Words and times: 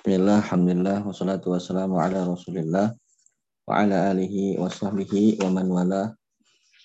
Bismillah, 0.00 0.40
Alhamdulillah, 0.40 1.04
wassalatu 1.04 1.52
wassalamu 1.52 2.00
ala 2.00 2.24
rasulillah 2.24 2.96
wa 3.68 3.84
ala 3.84 4.08
alihi 4.08 4.56
wa 4.56 4.72
sahbihi 4.72 5.36
wa 5.44 5.52
man 5.52 5.68
wala 5.68 6.16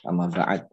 amma 0.04 0.28
ba'd. 0.28 0.68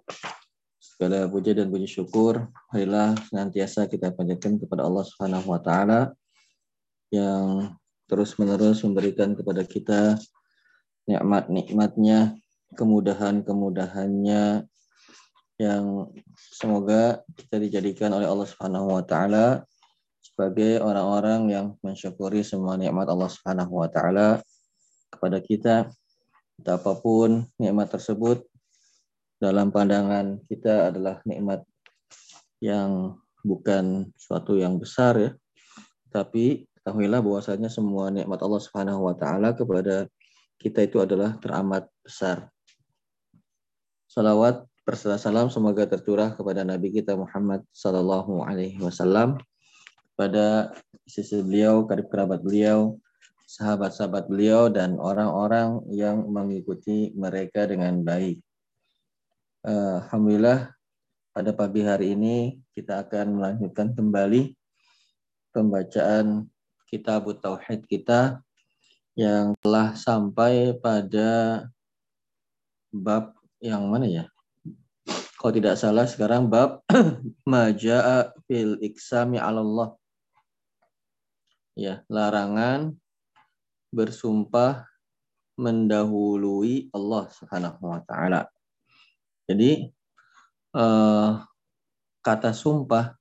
Segala 0.82 1.30
puja 1.30 1.54
dan 1.54 1.70
puji 1.70 1.86
syukur 1.86 2.50
marilah 2.74 3.14
senantiasa 3.30 3.86
kita 3.86 4.10
panjatkan 4.10 4.58
kepada 4.58 4.82
Allah 4.82 5.06
Subhanahu 5.06 5.54
wa 5.54 5.62
taala 5.62 6.18
yang 7.14 7.78
terus-menerus 8.10 8.82
memberikan 8.82 9.38
kepada 9.38 9.62
kita 9.62 10.18
nikmat-nikmatnya, 11.06 12.34
kemudahan-kemudahannya 12.74 14.66
yang 15.62 15.84
semoga 16.34 17.22
kita 17.38 17.62
dijadikan 17.62 18.10
oleh 18.10 18.26
Allah 18.26 18.50
Subhanahu 18.50 18.98
wa 18.98 19.06
taala 19.06 19.62
sebagai 20.32 20.80
orang-orang 20.80 21.52
yang 21.52 21.66
mensyukuri 21.84 22.40
semua 22.40 22.80
nikmat 22.80 23.04
Allah 23.04 23.28
Subhanahu 23.28 23.84
wa 23.84 23.88
taala 23.92 24.40
kepada 25.12 25.38
kita. 25.44 25.76
Apa 26.64 26.96
pun 26.96 27.44
nikmat 27.60 27.92
tersebut 27.92 28.48
dalam 29.36 29.68
pandangan 29.68 30.40
kita 30.48 30.88
adalah 30.88 31.20
nikmat 31.28 31.60
yang 32.64 33.20
bukan 33.44 34.08
suatu 34.16 34.56
yang 34.56 34.80
besar 34.80 35.20
ya. 35.20 35.30
Tapi 36.08 36.64
ketahuilah 36.80 37.20
bahwasanya 37.20 37.68
semua 37.68 38.08
nikmat 38.08 38.40
Allah 38.40 38.62
Subhanahu 38.64 39.12
wa 39.12 39.14
taala 39.18 39.52
kepada 39.52 40.08
kita 40.56 40.88
itu 40.88 40.96
adalah 41.02 41.36
teramat 41.44 41.92
besar. 42.00 42.48
Salawat 44.08 44.64
salam 45.20 45.52
semoga 45.52 45.84
tercurah 45.84 46.32
kepada 46.34 46.64
Nabi 46.64 46.90
kita 46.90 47.14
Muhammad 47.14 47.62
Sallallahu 47.70 48.42
Alaihi 48.42 48.80
Wasallam 48.80 49.38
pada 50.16 50.72
sisi 51.08 51.40
beliau, 51.40 51.84
karib 51.88 52.08
kerabat 52.12 52.40
beliau, 52.44 53.00
sahabat-sahabat 53.48 54.28
beliau, 54.28 54.68
dan 54.72 54.96
orang-orang 54.96 55.82
yang 55.92 56.28
mengikuti 56.28 57.12
mereka 57.16 57.68
dengan 57.68 58.00
baik. 58.04 58.40
Alhamdulillah, 59.62 60.74
pada 61.32 61.50
pagi 61.54 61.80
hari 61.86 62.12
ini 62.18 62.58
kita 62.74 63.06
akan 63.08 63.40
melanjutkan 63.40 63.94
kembali 63.96 64.52
pembacaan 65.54 66.50
kitab 66.90 67.24
Tauhid 67.40 67.88
kita 67.88 68.42
yang 69.16 69.56
telah 69.60 69.96
sampai 69.96 70.76
pada 70.76 71.64
bab 72.92 73.32
yang 73.64 73.88
mana 73.88 74.04
ya? 74.04 74.24
Kalau 75.40 75.52
tidak 75.52 75.80
salah 75.80 76.04
sekarang 76.04 76.52
bab 76.52 76.84
maja'a 77.48 78.36
fil 78.44 78.76
iksami 78.78 79.40
'ala 79.40 79.64
Allah 79.64 79.88
ya 81.72 82.04
larangan 82.08 82.96
bersumpah 83.92 84.88
mendahului 85.60 86.88
Allah 86.96 87.28
Subhanahu 87.28 87.92
wa 87.92 88.00
taala. 88.08 88.48
Jadi 89.44 89.92
eh, 90.72 91.30
kata 92.24 92.50
sumpah 92.56 93.12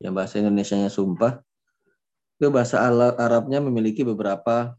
yang 0.00 0.16
bahasa 0.16 0.40
Indonesianya 0.40 0.90
sumpah 0.90 1.44
itu 2.40 2.48
bahasa 2.48 2.80
Arabnya 3.20 3.60
memiliki 3.60 4.00
beberapa 4.00 4.74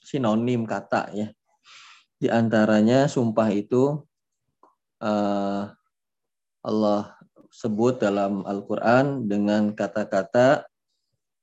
sinonim 0.00 0.64
kata 0.64 1.10
ya. 1.12 1.28
Di 2.20 2.30
antaranya 2.30 3.10
sumpah 3.10 3.48
itu 3.52 4.00
eh, 5.02 5.62
Allah 6.60 7.02
sebut 7.50 7.98
dalam 7.98 8.46
Al-Qur'an 8.46 9.26
dengan 9.26 9.74
kata-kata 9.74 10.69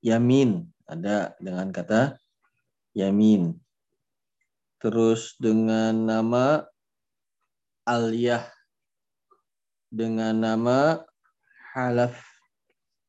yamin. 0.02 0.66
Ada 0.88 1.36
dengan 1.42 1.70
kata 1.70 2.16
yamin. 2.96 3.54
Terus 4.78 5.36
dengan 5.42 6.06
nama 6.06 6.64
aliyah 7.88 8.46
dengan 9.88 10.36
nama 10.36 11.02
halaf. 11.74 12.16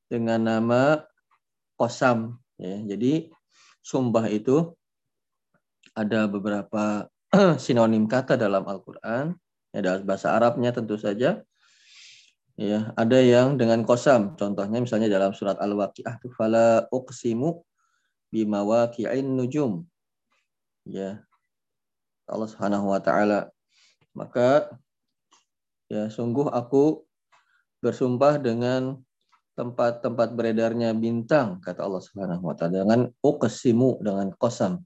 Dengan 0.08 0.40
nama 0.40 1.04
kosam 1.76 2.40
ya 2.56 2.80
jadi 2.96 3.28
sumpah 3.84 4.24
itu 4.32 4.72
ada 5.92 6.24
beberapa 6.24 7.12
sinonim 7.62 8.08
kata 8.08 8.40
dalam 8.40 8.64
Al-Qur'an. 8.64 9.36
Ya 9.68 9.84
dalam 9.84 10.08
bahasa 10.08 10.32
Arabnya 10.32 10.72
tentu 10.72 10.96
saja 10.96 11.44
Ya, 12.58 12.90
ada 12.98 13.22
yang 13.22 13.54
dengan 13.54 13.86
kosam. 13.86 14.34
Contohnya 14.34 14.82
misalnya 14.82 15.06
dalam 15.06 15.30
surat 15.30 15.54
Al-Waqiah 15.62 16.18
tu 16.18 16.26
fala 16.34 16.90
uqsimu 16.90 17.62
bimawaqi'in 18.34 19.22
nujum. 19.22 19.86
Ya. 20.82 21.22
Allah 22.26 22.50
Subhanahu 22.50 22.90
wa 22.90 22.98
taala. 22.98 23.54
Maka 24.10 24.74
ya 25.86 26.10
sungguh 26.10 26.50
aku 26.50 27.06
bersumpah 27.78 28.42
dengan 28.42 28.98
tempat-tempat 29.54 30.34
beredarnya 30.34 30.90
bintang 30.98 31.62
kata 31.62 31.86
Allah 31.86 32.02
Subhanahu 32.02 32.42
wa 32.42 32.58
taala 32.58 32.82
dengan 32.82 33.06
uqsimu 33.22 34.02
dengan 34.02 34.34
kosam. 34.34 34.82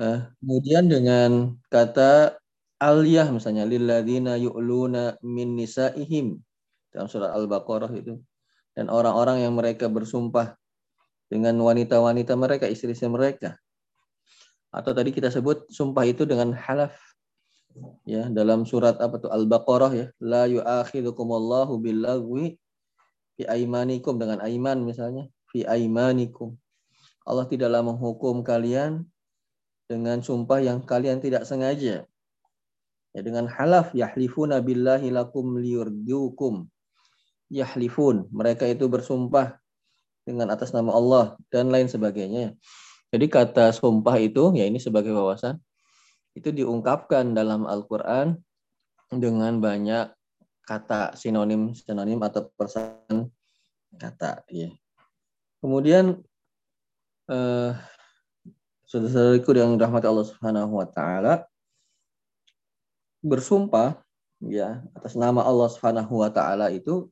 Nah, 0.00 0.32
kemudian 0.40 0.88
dengan 0.88 1.52
kata 1.68 2.40
aliyah 2.84 3.32
misalnya 3.32 3.64
lilladzina 3.64 4.36
yu'luna 4.36 5.16
min 5.24 5.56
nisaihim. 5.56 6.36
Dalam 6.92 7.08
surat 7.08 7.32
Al-Baqarah 7.32 7.90
itu. 7.96 8.20
Dan 8.76 8.92
orang-orang 8.92 9.42
yang 9.46 9.54
mereka 9.56 9.88
bersumpah 9.88 10.54
dengan 11.32 11.56
wanita-wanita 11.58 12.36
mereka, 12.36 12.68
istri-istri 12.68 13.08
mereka. 13.08 13.56
Atau 14.70 14.92
tadi 14.92 15.14
kita 15.14 15.30
sebut 15.30 15.70
sumpah 15.70 16.04
itu 16.06 16.26
dengan 16.28 16.52
halaf. 16.54 16.94
Ya, 18.06 18.30
dalam 18.30 18.62
surat 18.62 18.98
apa 19.02 19.18
tuh? 19.18 19.30
Al-Baqarah 19.32 19.92
ya, 19.94 20.06
la 20.22 20.46
yu'akhidukumullahu 20.46 21.78
billagwi 21.82 22.54
fi 23.34 23.42
aimanikum 23.50 24.14
dengan 24.14 24.38
aiman 24.42 24.86
misalnya, 24.86 25.26
fi 25.50 25.66
aimanikum. 25.66 26.54
Allah 27.26 27.48
tidaklah 27.50 27.82
menghukum 27.82 28.46
kalian 28.46 29.02
dengan 29.90 30.22
sumpah 30.22 30.62
yang 30.62 30.78
kalian 30.86 31.18
tidak 31.18 31.42
sengaja 31.48 32.06
ya 33.14 33.22
dengan 33.22 33.46
halaf 33.46 33.94
yahlifuna 33.94 34.58
billahi 34.58 35.08
lakum 35.14 35.54
liyurdukum 35.56 36.66
yahlifun 37.46 38.26
mereka 38.34 38.66
itu 38.66 38.90
bersumpah 38.90 39.54
dengan 40.26 40.50
atas 40.50 40.74
nama 40.74 40.90
Allah 40.90 41.38
dan 41.52 41.70
lain 41.70 41.86
sebagainya. 41.86 42.58
Jadi 43.14 43.30
kata 43.30 43.70
sumpah 43.70 44.18
itu 44.18 44.50
ya 44.58 44.66
ini 44.66 44.82
sebagai 44.82 45.14
wawasan 45.14 45.62
itu 46.34 46.50
diungkapkan 46.50 47.30
dalam 47.30 47.62
Al-Qur'an 47.70 48.34
dengan 49.14 49.62
banyak 49.62 50.10
kata 50.66 51.14
sinonim 51.14 51.76
sinonim 51.76 52.18
atau 52.26 52.50
persamaan 52.58 53.30
kata 53.94 54.42
ya. 54.50 54.74
Kemudian 55.62 56.18
eh, 57.30 57.72
saudara-saudariku 58.90 59.54
yang 59.54 59.78
rahmati 59.78 60.10
Allah 60.10 60.26
Subhanahu 60.26 60.72
wa 60.82 60.88
taala 60.90 61.46
bersumpah 63.24 64.04
ya 64.44 64.84
atas 64.92 65.16
nama 65.16 65.40
Allah 65.40 65.72
Subhanahu 65.72 66.20
wa 66.20 66.28
taala 66.28 66.68
itu 66.68 67.08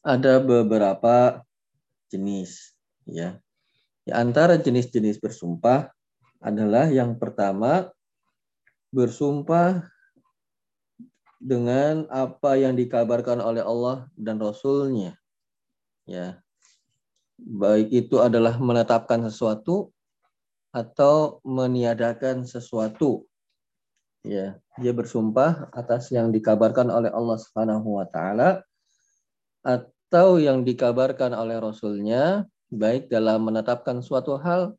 ada 0.00 0.38
beberapa 0.40 1.42
jenis 2.08 2.72
ya. 3.04 3.36
Di 4.06 4.16
antara 4.16 4.56
jenis-jenis 4.56 5.20
bersumpah 5.20 5.92
adalah 6.40 6.88
yang 6.88 7.20
pertama 7.20 7.92
bersumpah 8.90 9.86
dengan 11.40 12.08
apa 12.08 12.56
yang 12.56 12.76
dikabarkan 12.76 13.40
oleh 13.40 13.62
Allah 13.64 14.08
dan 14.16 14.40
Rasulnya. 14.40 15.16
Ya. 16.08 16.40
Baik 17.40 17.88
itu 17.88 18.20
adalah 18.20 18.60
menetapkan 18.60 19.24
sesuatu 19.24 19.92
atau 20.70 21.40
meniadakan 21.40 22.44
sesuatu 22.44 23.29
ya 24.20 24.60
dia 24.76 24.92
bersumpah 24.92 25.72
atas 25.72 26.12
yang 26.12 26.28
dikabarkan 26.28 26.92
oleh 26.92 27.08
Allah 27.08 27.36
Subhanahu 27.40 28.00
wa 28.00 28.06
taala 28.08 28.60
atau 29.64 30.36
yang 30.36 30.64
dikabarkan 30.64 31.32
oleh 31.32 31.56
rasulnya 31.60 32.44
baik 32.70 33.08
dalam 33.10 33.48
menetapkan 33.48 34.04
suatu 34.04 34.36
hal 34.38 34.76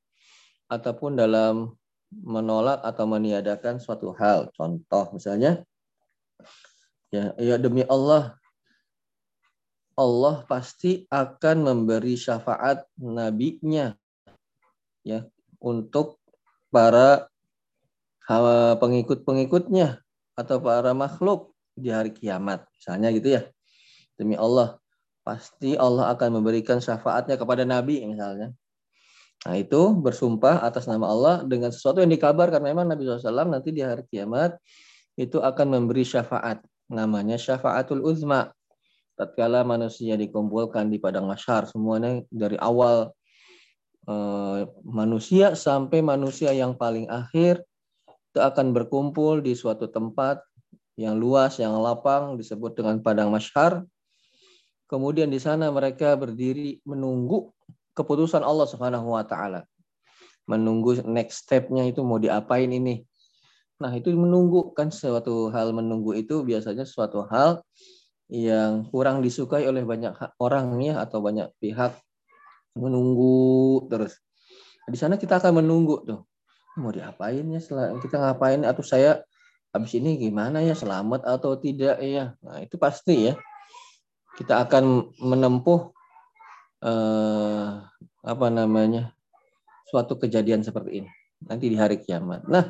ataupun 0.72 1.20
dalam 1.20 1.76
menolak 2.12 2.84
atau 2.84 3.08
meniadakan 3.08 3.80
suatu 3.80 4.12
hal. 4.16 4.52
Contoh 4.56 5.16
misalnya 5.16 5.64
ya, 7.12 7.36
ya 7.40 7.56
demi 7.56 7.84
Allah 7.88 8.36
Allah 9.96 10.48
pasti 10.48 11.04
akan 11.12 11.68
memberi 11.68 12.16
syafaat 12.16 12.88
nabinya 12.96 13.92
ya 15.04 15.28
untuk 15.60 16.18
para 16.72 17.28
pengikut-pengikutnya 18.77 20.00
atau 20.38 20.57
para 20.62 20.94
makhluk 20.95 21.51
di 21.75 21.89
hari 21.91 22.12
kiamat. 22.13 22.65
Misalnya 22.77 23.09
gitu 23.13 23.29
ya. 23.39 23.41
Demi 24.15 24.38
Allah, 24.38 24.77
pasti 25.25 25.73
Allah 25.73 26.13
akan 26.13 26.41
memberikan 26.41 26.77
syafaatnya 26.77 27.39
kepada 27.39 27.65
Nabi 27.65 28.06
misalnya. 28.06 28.53
Nah 29.41 29.57
itu 29.57 29.97
bersumpah 29.97 30.62
atas 30.62 30.85
nama 30.85 31.09
Allah 31.09 31.35
dengan 31.41 31.73
sesuatu 31.73 31.97
yang 31.97 32.13
dikabarkan 32.13 32.62
memang 32.62 32.85
Nabi 32.85 33.09
SAW 33.09 33.50
nanti 33.50 33.73
di 33.73 33.81
hari 33.81 34.06
kiamat 34.06 34.53
itu 35.18 35.41
akan 35.41 35.81
memberi 35.81 36.06
syafaat. 36.06 36.62
Namanya 36.91 37.41
syafaatul 37.41 38.06
uzma. 38.06 38.53
Tatkala 39.18 39.65
manusia 39.65 40.13
dikumpulkan 40.13 40.89
di 40.89 41.01
padang 41.01 41.25
masyar 41.25 41.65
semuanya 41.65 42.21
dari 42.29 42.57
awal 42.62 43.09
eh, 44.06 44.62
manusia 44.85 45.57
sampai 45.57 46.06
manusia 46.06 46.53
yang 46.53 46.77
paling 46.77 47.09
akhir 47.09 47.65
akan 48.39 48.72
berkumpul 48.72 49.44
di 49.44 49.51
suatu 49.57 49.92
tempat 49.92 50.39
yang 50.95 51.18
luas, 51.18 51.60
yang 51.60 51.75
lapang 51.81 52.39
disebut 52.39 52.78
dengan 52.78 53.01
padang 53.04 53.33
masyar. 53.33 53.83
Kemudian 54.88 55.31
di 55.31 55.39
sana 55.39 55.72
mereka 55.72 56.16
berdiri 56.19 56.83
menunggu 56.83 57.51
keputusan 57.95 58.44
Allah 58.44 58.68
Subhanahu 58.68 59.16
wa 59.16 59.24
taala. 59.24 59.63
Menunggu 60.48 61.00
next 61.07 61.48
step-nya 61.48 61.88
itu 61.88 62.04
mau 62.04 62.19
diapain 62.19 62.68
ini. 62.68 63.04
Nah, 63.81 63.92
itu 63.98 64.13
menunggu 64.13 64.75
kan 64.78 64.94
suatu 64.94 65.50
hal 65.50 65.74
menunggu 65.74 66.13
itu 66.13 66.45
biasanya 66.45 66.86
suatu 66.86 67.25
hal 67.25 67.66
yang 68.31 68.88
kurang 68.88 69.19
disukai 69.19 69.68
oleh 69.68 69.83
banyak 69.83 70.16
orang 70.39 70.80
ya 70.80 71.04
atau 71.04 71.19
banyak 71.19 71.51
pihak 71.60 71.98
menunggu 72.78 73.88
terus. 73.92 74.16
Di 74.88 74.98
sana 75.00 75.19
kita 75.19 75.39
akan 75.39 75.63
menunggu 75.63 76.04
tuh. 76.07 76.31
Mau 76.79 76.91
diapain 76.91 77.44
ya 77.44 77.59
setelah 77.59 77.95
kita 78.00 78.15
ngapain 78.15 78.63
atau 78.63 78.83
saya 78.83 79.23
habis 79.71 79.91
ini 79.95 80.19
gimana 80.19 80.63
ya 80.63 80.75
selamat 80.75 81.27
atau 81.27 81.56
tidak 81.59 82.00
ya. 82.00 82.35
Nah, 82.44 82.63
itu 82.63 82.75
pasti 82.79 83.31
ya. 83.31 83.35
Kita 84.39 84.63
akan 84.63 85.12
menempuh 85.19 85.91
eh, 86.83 87.68
apa 88.21 88.47
namanya 88.47 89.12
suatu 89.91 90.15
kejadian 90.15 90.63
seperti 90.63 91.03
ini 91.03 91.12
nanti 91.44 91.68
di 91.68 91.77
hari 91.77 91.97
kiamat. 92.00 92.45
Nah, 92.45 92.69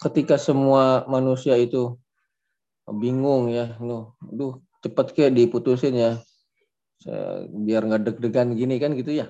ketika 0.00 0.38
semua 0.38 1.02
manusia 1.10 1.58
itu 1.58 1.98
bingung 2.86 3.50
ya, 3.50 3.74
nuh, 3.82 4.14
duh 4.22 4.60
cepet 4.84 5.06
kayak 5.16 5.32
diputusin 5.34 5.94
ya, 5.96 6.12
biar 7.50 7.82
nggak 7.84 8.02
deg-degan 8.06 8.54
gini 8.54 8.76
kan 8.78 8.94
gitu 8.94 9.12
ya. 9.12 9.26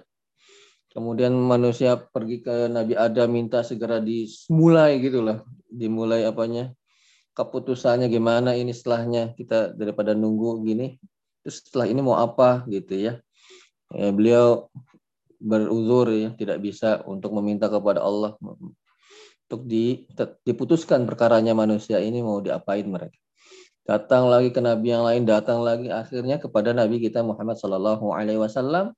Kemudian 0.95 1.35
manusia 1.35 1.99
pergi 1.99 2.39
ke 2.39 2.71
Nabi 2.71 2.95
Adam 2.95 3.35
minta 3.35 3.67
segera 3.67 3.99
dimulai 3.99 5.03
gitulah, 5.03 5.43
dimulai 5.67 6.23
apanya? 6.23 6.71
Keputusannya 7.35 8.07
gimana 8.07 8.55
ini 8.55 8.71
setelahnya? 8.71 9.35
Kita 9.35 9.75
daripada 9.75 10.15
nunggu 10.15 10.63
gini 10.63 10.95
terus 11.45 11.61
setelah 11.61 11.91
ini 11.91 12.01
mau 12.01 12.17
apa? 12.17 12.63
gitu 12.71 12.95
ya. 12.95 13.19
Ya, 13.91 14.09
beliau 14.15 14.73
beruzur 15.43 16.09
ya 16.15 16.33
tidak 16.39 16.63
bisa 16.65 17.05
untuk 17.05 17.37
meminta 17.37 17.69
kepada 17.69 18.01
Allah 18.01 18.39
untuk 19.45 19.69
di, 19.69 20.09
diputuskan 20.47 21.05
perkaranya 21.05 21.53
manusia 21.53 22.01
ini 22.01 22.25
mau 22.25 22.41
diapain 22.41 22.89
mereka. 22.89 23.21
Datang 23.85 24.33
lagi 24.33 24.49
ke 24.49 24.65
nabi 24.65 24.97
yang 24.97 25.05
lain 25.05 25.29
datang 25.29 25.61
lagi 25.61 25.93
akhirnya 25.93 26.41
kepada 26.41 26.73
nabi 26.73 26.97
kita 26.97 27.21
Muhammad 27.21 27.61
Shallallahu 27.61 28.09
Alaihi 28.17 28.41
Wasallam 28.41 28.97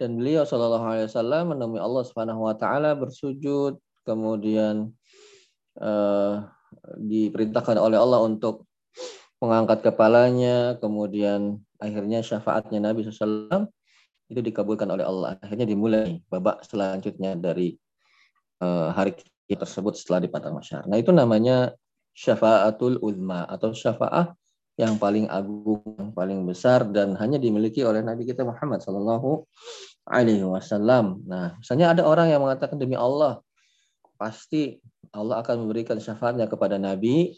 dan 0.00 0.16
beliau 0.16 0.48
Shallallahu 0.48 0.86
Alaihi 0.88 1.12
Wasallam 1.12 1.52
menemui 1.52 1.76
Allah 1.76 2.02
Subhanahu 2.08 2.48
Wa 2.48 2.56
Taala 2.56 2.96
bersujud 2.96 3.76
kemudian 4.08 4.96
uh, 5.76 6.48
diperintahkan 6.96 7.76
oleh 7.76 8.00
Allah 8.00 8.24
untuk 8.24 8.64
mengangkat 9.44 9.84
kepalanya 9.84 10.80
kemudian 10.80 11.60
akhirnya 11.76 12.24
syafaatnya 12.24 12.80
Nabi 12.80 13.04
SAW 13.04 13.68
itu 14.30 14.40
dikabulkan 14.40 14.88
oleh 14.88 15.04
Allah. 15.04 15.36
Akhirnya 15.42 15.68
dimulai 15.68 16.24
babak 16.32 16.64
selanjutnya 16.64 17.36
dari 17.36 17.76
uh, 18.64 18.94
hari 18.96 19.20
tersebut 19.50 19.98
setelah 19.98 20.24
di 20.24 20.28
padang 20.30 20.56
masyar. 20.56 20.86
Nah 20.86 20.96
itu 20.96 21.10
namanya 21.10 21.74
syafaatul 22.14 23.02
uzma 23.02 23.44
atau 23.50 23.74
syafaah 23.74 24.32
yang 24.78 24.96
paling 24.96 25.26
agung, 25.28 25.82
yang 25.98 26.14
paling 26.14 26.40
besar 26.46 26.86
dan 26.88 27.18
hanya 27.18 27.36
dimiliki 27.36 27.84
oleh 27.84 28.00
Nabi 28.00 28.24
kita 28.24 28.46
Muhammad 28.46 28.80
Sallallahu 28.80 29.44
Alaihi 30.08 30.44
Wasallam. 30.44 31.24
Nah, 31.28 31.56
misalnya 31.60 31.92
ada 31.92 32.02
orang 32.08 32.32
yang 32.32 32.40
mengatakan 32.40 32.80
demi 32.80 32.96
Allah, 32.96 33.42
pasti 34.16 34.80
Allah 35.12 35.40
akan 35.40 35.66
memberikan 35.66 35.96
syafaatnya 36.00 36.46
kepada 36.46 36.76
Nabi. 36.76 37.36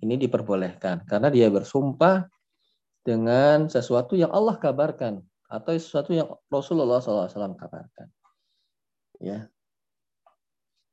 Ini 0.00 0.16
diperbolehkan 0.16 1.04
karena 1.04 1.28
dia 1.28 1.52
bersumpah 1.52 2.24
dengan 3.04 3.68
sesuatu 3.68 4.16
yang 4.16 4.32
Allah 4.32 4.56
kabarkan 4.56 5.20
atau 5.44 5.76
sesuatu 5.76 6.16
yang 6.16 6.28
Rasulullah 6.48 7.04
SAW 7.04 7.58
kabarkan. 7.58 8.08
Ya. 9.20 9.52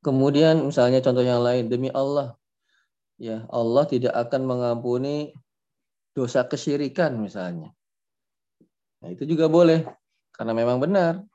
Kemudian 0.04 0.59
misalnya 0.68 1.00
contoh 1.00 1.24
yang 1.24 1.39
lain 1.39 1.71
demi 1.71 1.88
Allah, 1.88 2.36
ya 3.15 3.48
Allah 3.48 3.88
tidak 3.88 4.12
akan 4.12 4.44
mengampuni 4.44 5.31
dosa 6.12 6.44
kesyirikan 6.44 7.15
misalnya. 7.15 7.71
Nah, 9.00 9.09
itu 9.13 9.24
juga 9.24 9.45
boleh 9.48 9.86
karena 10.38 10.54
memang 10.54 10.78
benar. 10.78 11.25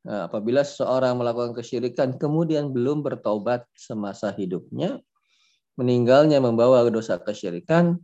Nah, 0.00 0.28
apabila 0.28 0.64
seseorang 0.64 1.16
melakukan 1.16 1.52
kesyirikan 1.52 2.16
kemudian 2.16 2.72
belum 2.72 3.04
bertobat 3.04 3.68
semasa 3.76 4.32
hidupnya, 4.32 5.00
meninggalnya 5.76 6.40
membawa 6.40 6.84
dosa 6.88 7.20
kesyirikan, 7.20 8.00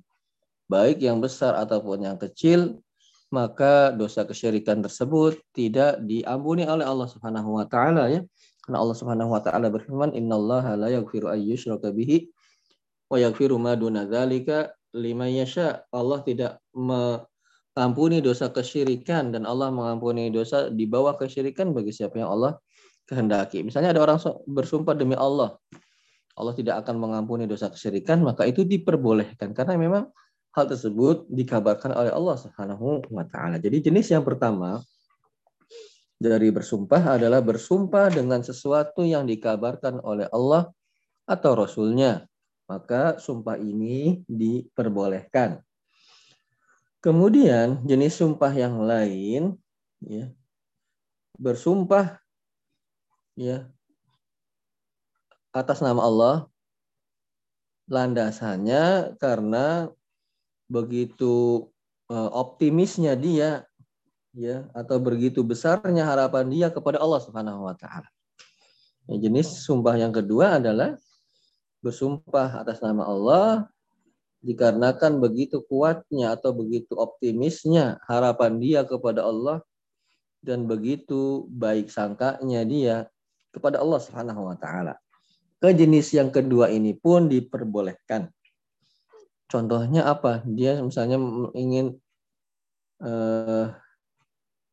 baik 0.68 1.00
yang 1.00 1.20
besar 1.20 1.56
ataupun 1.56 2.04
yang 2.04 2.18
kecil, 2.20 2.80
maka 3.32 3.90
dosa 3.92 4.22
kesyirikan 4.24 4.84
tersebut 4.84 5.40
tidak 5.50 5.98
diampuni 6.04 6.68
oleh 6.68 6.86
Allah 6.86 7.08
Subhanahu 7.10 7.58
wa 7.58 7.66
taala 7.66 8.12
ya. 8.12 8.22
Karena 8.64 8.82
Allah 8.82 8.96
Subhanahu 8.96 9.30
wa 9.30 9.40
taala 9.42 9.70
berfirman, 9.70 10.14
"Innallaha 10.14 10.74
la 10.78 10.88
yaghfiru 10.90 11.30
ay 11.30 11.54
bihi 11.96 12.28
wa 13.08 13.16
yaghfiru 13.18 13.56
ma 13.58 13.74
duna 13.74 14.06
dzalika 14.06 14.74
liman 14.94 15.30
yasha." 15.32 15.86
Allah 15.90 16.22
tidak 16.22 16.62
mengampuni 17.76 18.24
dosa 18.24 18.48
kesyirikan 18.48 19.36
dan 19.36 19.44
Allah 19.44 19.68
mengampuni 19.68 20.32
dosa 20.32 20.72
di 20.72 20.88
bawah 20.88 21.12
kesyirikan 21.20 21.76
bagi 21.76 21.92
siapa 21.92 22.16
yang 22.16 22.32
Allah 22.32 22.56
kehendaki. 23.04 23.60
Misalnya 23.60 23.92
ada 23.92 24.00
orang 24.00 24.16
bersumpah 24.48 24.96
demi 24.96 25.12
Allah, 25.12 25.60
Allah 26.40 26.56
tidak 26.56 26.80
akan 26.80 26.96
mengampuni 26.96 27.44
dosa 27.44 27.68
kesyirikan, 27.68 28.24
maka 28.24 28.48
itu 28.48 28.64
diperbolehkan 28.64 29.52
karena 29.52 29.76
memang 29.76 30.08
hal 30.56 30.64
tersebut 30.64 31.28
dikabarkan 31.28 31.92
oleh 31.92 32.08
Allah 32.08 32.36
Subhanahu 32.40 33.12
wa 33.12 33.28
taala. 33.28 33.60
Jadi 33.60 33.92
jenis 33.92 34.08
yang 34.08 34.24
pertama 34.24 34.80
dari 36.16 36.48
bersumpah 36.48 37.20
adalah 37.20 37.44
bersumpah 37.44 38.08
dengan 38.08 38.40
sesuatu 38.40 39.04
yang 39.04 39.28
dikabarkan 39.28 40.00
oleh 40.00 40.24
Allah 40.32 40.72
atau 41.28 41.52
Rasulnya. 41.52 42.24
Maka 42.66 43.20
sumpah 43.20 43.60
ini 43.60 44.24
diperbolehkan. 44.26 45.65
Kemudian 47.06 47.86
jenis 47.86 48.18
sumpah 48.18 48.50
yang 48.50 48.82
lain 48.82 49.54
ya, 50.02 50.26
bersumpah 51.38 52.18
ya 53.38 53.70
atas 55.54 55.78
nama 55.78 56.02
Allah 56.02 56.36
landasannya 57.86 59.14
karena 59.22 59.86
begitu 60.66 61.70
uh, 62.10 62.30
optimisnya 62.34 63.14
dia 63.14 63.62
ya 64.34 64.66
atau 64.74 64.98
begitu 64.98 65.46
besarnya 65.46 66.10
harapan 66.10 66.50
dia 66.50 66.74
kepada 66.74 66.98
Allah 66.98 67.22
Subhanahu 67.22 67.70
wa 67.70 67.74
taala. 67.78 68.10
Ya, 69.06 69.30
jenis 69.30 69.62
sumpah 69.62 69.94
yang 69.94 70.10
kedua 70.10 70.58
adalah 70.58 70.98
bersumpah 71.86 72.66
atas 72.66 72.82
nama 72.82 73.06
Allah 73.06 73.70
dikarenakan 74.46 75.18
begitu 75.18 75.66
kuatnya 75.66 76.38
atau 76.38 76.54
begitu 76.54 76.94
optimisnya 76.94 77.98
harapan 78.06 78.62
dia 78.62 78.86
kepada 78.86 79.26
Allah 79.26 79.58
dan 80.38 80.70
begitu 80.70 81.50
baik 81.50 81.90
sangkanya 81.90 82.62
dia 82.62 82.96
kepada 83.50 83.82
Allah 83.82 83.98
Subhanahu 83.98 84.46
wa 84.46 84.54
taala. 84.54 84.94
Ke 85.58 85.74
jenis 85.74 86.14
yang 86.14 86.30
kedua 86.30 86.70
ini 86.70 86.94
pun 86.94 87.26
diperbolehkan. 87.26 88.30
Contohnya 89.50 90.06
apa? 90.06 90.46
Dia 90.46 90.78
misalnya 90.78 91.18
ingin 91.58 91.98
uh, 93.02 93.74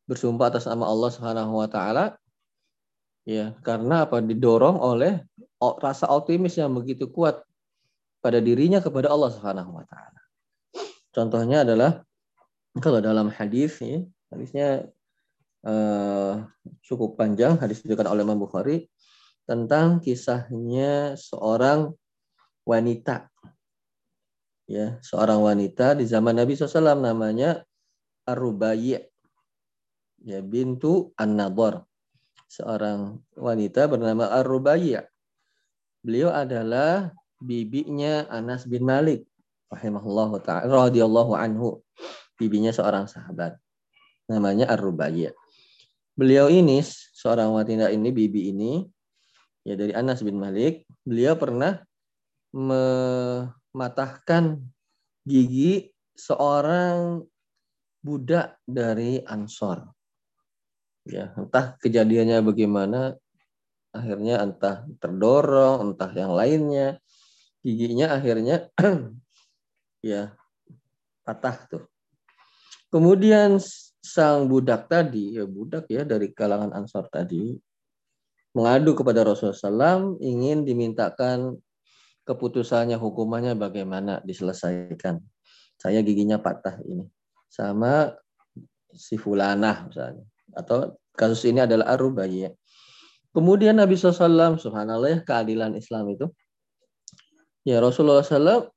bersumpah 0.06 0.54
atas 0.54 0.70
nama 0.70 0.86
Allah 0.86 1.10
Subhanahu 1.10 1.58
wa 1.58 1.66
taala 1.66 2.14
ya, 3.26 3.58
karena 3.66 4.06
apa? 4.06 4.22
Didorong 4.22 4.78
oleh 4.78 5.18
rasa 5.82 6.06
optimis 6.12 6.54
yang 6.60 6.70
begitu 6.76 7.10
kuat 7.10 7.42
pada 8.24 8.40
dirinya 8.40 8.80
kepada 8.80 9.12
Allah 9.12 9.28
Subhanahu 9.28 9.76
wa 9.76 9.84
taala. 9.84 10.20
Contohnya 11.12 11.68
adalah 11.68 12.00
kalau 12.80 13.04
dalam 13.04 13.28
hadis 13.28 13.84
ya, 13.84 14.00
hadisnya 14.32 14.88
uh, 15.68 16.48
cukup 16.80 17.20
panjang, 17.20 17.60
hadis 17.60 17.84
diberikan 17.84 18.08
oleh 18.08 18.24
Imam 18.24 18.40
Bukhari 18.40 18.88
tentang 19.44 20.00
kisahnya 20.00 21.20
seorang 21.20 21.92
wanita 22.64 23.28
ya 24.64 24.96
seorang 25.04 25.44
wanita 25.44 25.92
di 25.92 26.08
zaman 26.08 26.40
Nabi 26.40 26.56
SAW 26.56 26.96
namanya 26.96 27.60
Arubayi 28.24 28.96
ya 30.24 30.40
bintu 30.40 31.12
An-Nadhar 31.20 31.84
seorang 32.48 33.20
wanita 33.36 33.84
bernama 33.84 34.32
Ar-Rubaiyah. 34.32 35.04
Beliau 36.00 36.32
adalah 36.32 37.12
bibinya 37.40 38.28
Anas 38.30 38.68
bin 38.68 38.86
Malik 38.86 39.26
rahimahullah 39.72 40.30
taala 40.42 40.90
radhiyallahu 40.90 41.34
anhu. 41.34 41.80
Bibinya 42.34 42.74
seorang 42.74 43.06
sahabat. 43.06 43.54
Namanya 44.26 44.66
Ar-Rubaiyah. 44.74 45.30
Beliau 46.14 46.50
ini 46.50 46.82
seorang 47.14 47.54
wanita 47.54 47.90
ini 47.90 48.10
bibi 48.10 48.50
ini 48.54 48.86
ya 49.64 49.74
dari 49.74 49.96
Anas 49.96 50.20
bin 50.20 50.38
Malik, 50.38 50.84
beliau 51.02 51.34
pernah 51.34 51.82
mematahkan 52.54 54.62
gigi 55.26 55.90
seorang 56.14 57.24
budak 58.04 58.60
dari 58.68 59.24
Ansor. 59.24 59.88
Ya, 61.08 61.32
entah 61.36 61.76
kejadiannya 61.80 62.44
bagaimana, 62.44 63.16
akhirnya 63.92 64.44
entah 64.44 64.84
terdorong, 65.00 65.92
entah 65.92 66.12
yang 66.12 66.36
lainnya, 66.36 67.00
giginya 67.64 68.12
akhirnya 68.20 68.68
ya 70.04 70.36
patah 71.24 71.56
tuh. 71.66 71.84
Kemudian 72.92 73.58
sang 74.04 74.46
budak 74.46 74.86
tadi, 74.86 75.34
ya 75.34 75.48
budak 75.48 75.88
ya 75.90 76.04
dari 76.06 76.30
kalangan 76.30 76.70
Ansor 76.76 77.10
tadi, 77.10 77.56
mengadu 78.54 78.94
kepada 78.94 79.26
Rasulullah 79.26 79.58
SAW 79.58 80.22
ingin 80.22 80.62
dimintakan 80.62 81.58
keputusannya, 82.22 83.00
hukumannya 83.00 83.58
bagaimana 83.58 84.22
diselesaikan. 84.22 85.18
Saya 85.74 86.00
giginya 86.06 86.38
patah 86.38 86.78
ini. 86.86 87.02
Sama 87.50 88.14
si 88.94 89.18
fulanah 89.18 89.90
misalnya. 89.90 90.22
Atau 90.54 90.94
kasus 91.18 91.42
ini 91.50 91.66
adalah 91.66 91.98
Ar-Rubaiyah. 91.98 92.54
Kemudian 93.34 93.82
Nabi 93.82 93.98
SAW, 93.98 94.62
subhanallah 94.62 95.10
ya, 95.10 95.18
keadilan 95.26 95.74
Islam 95.74 96.14
itu. 96.14 96.30
Ya 97.64 97.80
Rasulullah 97.80 98.20
SAW 98.20 98.68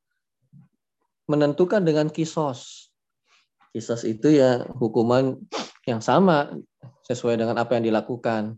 menentukan 1.27 1.83
dengan 1.83 2.07
kisos. 2.07 2.87
Kisos 3.75 4.07
itu 4.07 4.31
ya 4.31 4.63
hukuman 4.79 5.35
yang 5.83 5.99
sama 5.99 6.55
sesuai 7.03 7.35
dengan 7.35 7.59
apa 7.59 7.75
yang 7.75 7.91
dilakukan. 7.91 8.55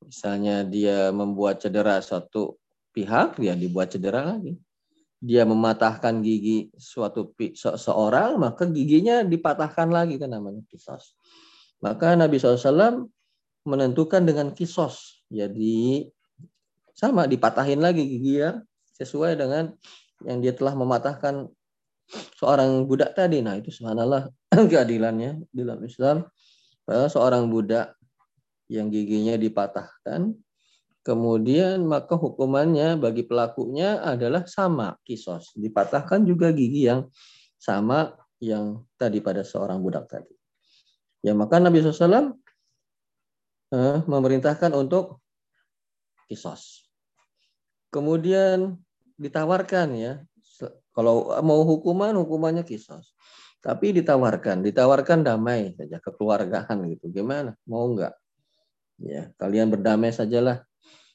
Misalnya 0.00 0.64
dia 0.64 1.12
membuat 1.12 1.60
cedera 1.60 2.00
suatu 2.00 2.56
pihak 2.96 3.36
dia 3.36 3.52
dibuat 3.52 3.92
cedera 3.92 4.24
lagi. 4.24 4.56
Dia 5.20 5.44
mematahkan 5.44 6.24
gigi 6.24 6.72
suatu 6.76 7.32
se 7.36 7.68
seorang, 7.80 8.36
maka 8.40 8.64
giginya 8.68 9.24
dipatahkan 9.24 9.88
lagi 9.92 10.16
kan 10.16 10.32
namanya 10.32 10.64
kisos. 10.68 11.16
Maka 11.84 12.16
Nabi 12.16 12.40
SAW 12.40 13.08
menentukan 13.68 14.24
dengan 14.24 14.52
kisos. 14.56 15.24
Jadi 15.28 16.08
sama 16.96 17.28
dipatahin 17.28 17.80
lagi 17.80 18.04
gigi 18.04 18.40
ya 18.40 18.60
sesuai 18.94 19.38
dengan 19.38 19.74
yang 20.22 20.38
dia 20.40 20.54
telah 20.54 20.74
mematahkan 20.78 21.50
seorang 22.38 22.86
budak 22.86 23.12
tadi. 23.18 23.42
Nah 23.42 23.58
itu 23.58 23.74
subhanallah 23.74 24.30
keadilannya 24.72 25.44
dalam 25.50 25.82
Islam. 25.84 26.26
Seorang 26.84 27.48
budak 27.48 27.96
yang 28.68 28.92
giginya 28.92 29.40
dipatahkan 29.40 30.36
Kemudian 31.04 31.84
maka 31.84 32.16
hukumannya 32.16 32.96
bagi 32.96 33.28
pelakunya 33.28 34.00
adalah 34.00 34.48
sama 34.48 34.96
kisos. 35.04 35.52
Dipatahkan 35.52 36.24
juga 36.24 36.48
gigi 36.48 36.88
yang 36.88 37.12
sama 37.60 38.16
yang 38.40 38.80
tadi 38.96 39.20
pada 39.20 39.44
seorang 39.44 39.84
budak 39.84 40.08
tadi. 40.08 40.32
Ya 41.20 41.36
maka 41.36 41.60
Nabi 41.60 41.84
SAW 41.84 42.32
eh, 43.76 43.98
memerintahkan 44.08 44.72
untuk 44.72 45.20
kisos. 46.24 46.83
Kemudian 47.94 48.74
ditawarkan 49.14 49.94
ya, 49.94 50.12
kalau 50.90 51.30
mau 51.46 51.62
hukuman, 51.62 52.10
hukumannya 52.18 52.66
kisos. 52.66 53.14
Tapi 53.62 53.94
ditawarkan, 53.94 54.66
ditawarkan 54.66 55.22
damai 55.22 55.78
saja, 55.78 56.02
kekeluargaan 56.02 56.90
gitu. 56.90 57.14
Gimana? 57.14 57.54
Mau 57.70 57.86
enggak? 57.86 58.18
Ya, 58.98 59.30
kalian 59.38 59.70
berdamai 59.70 60.10
sajalah 60.10 60.66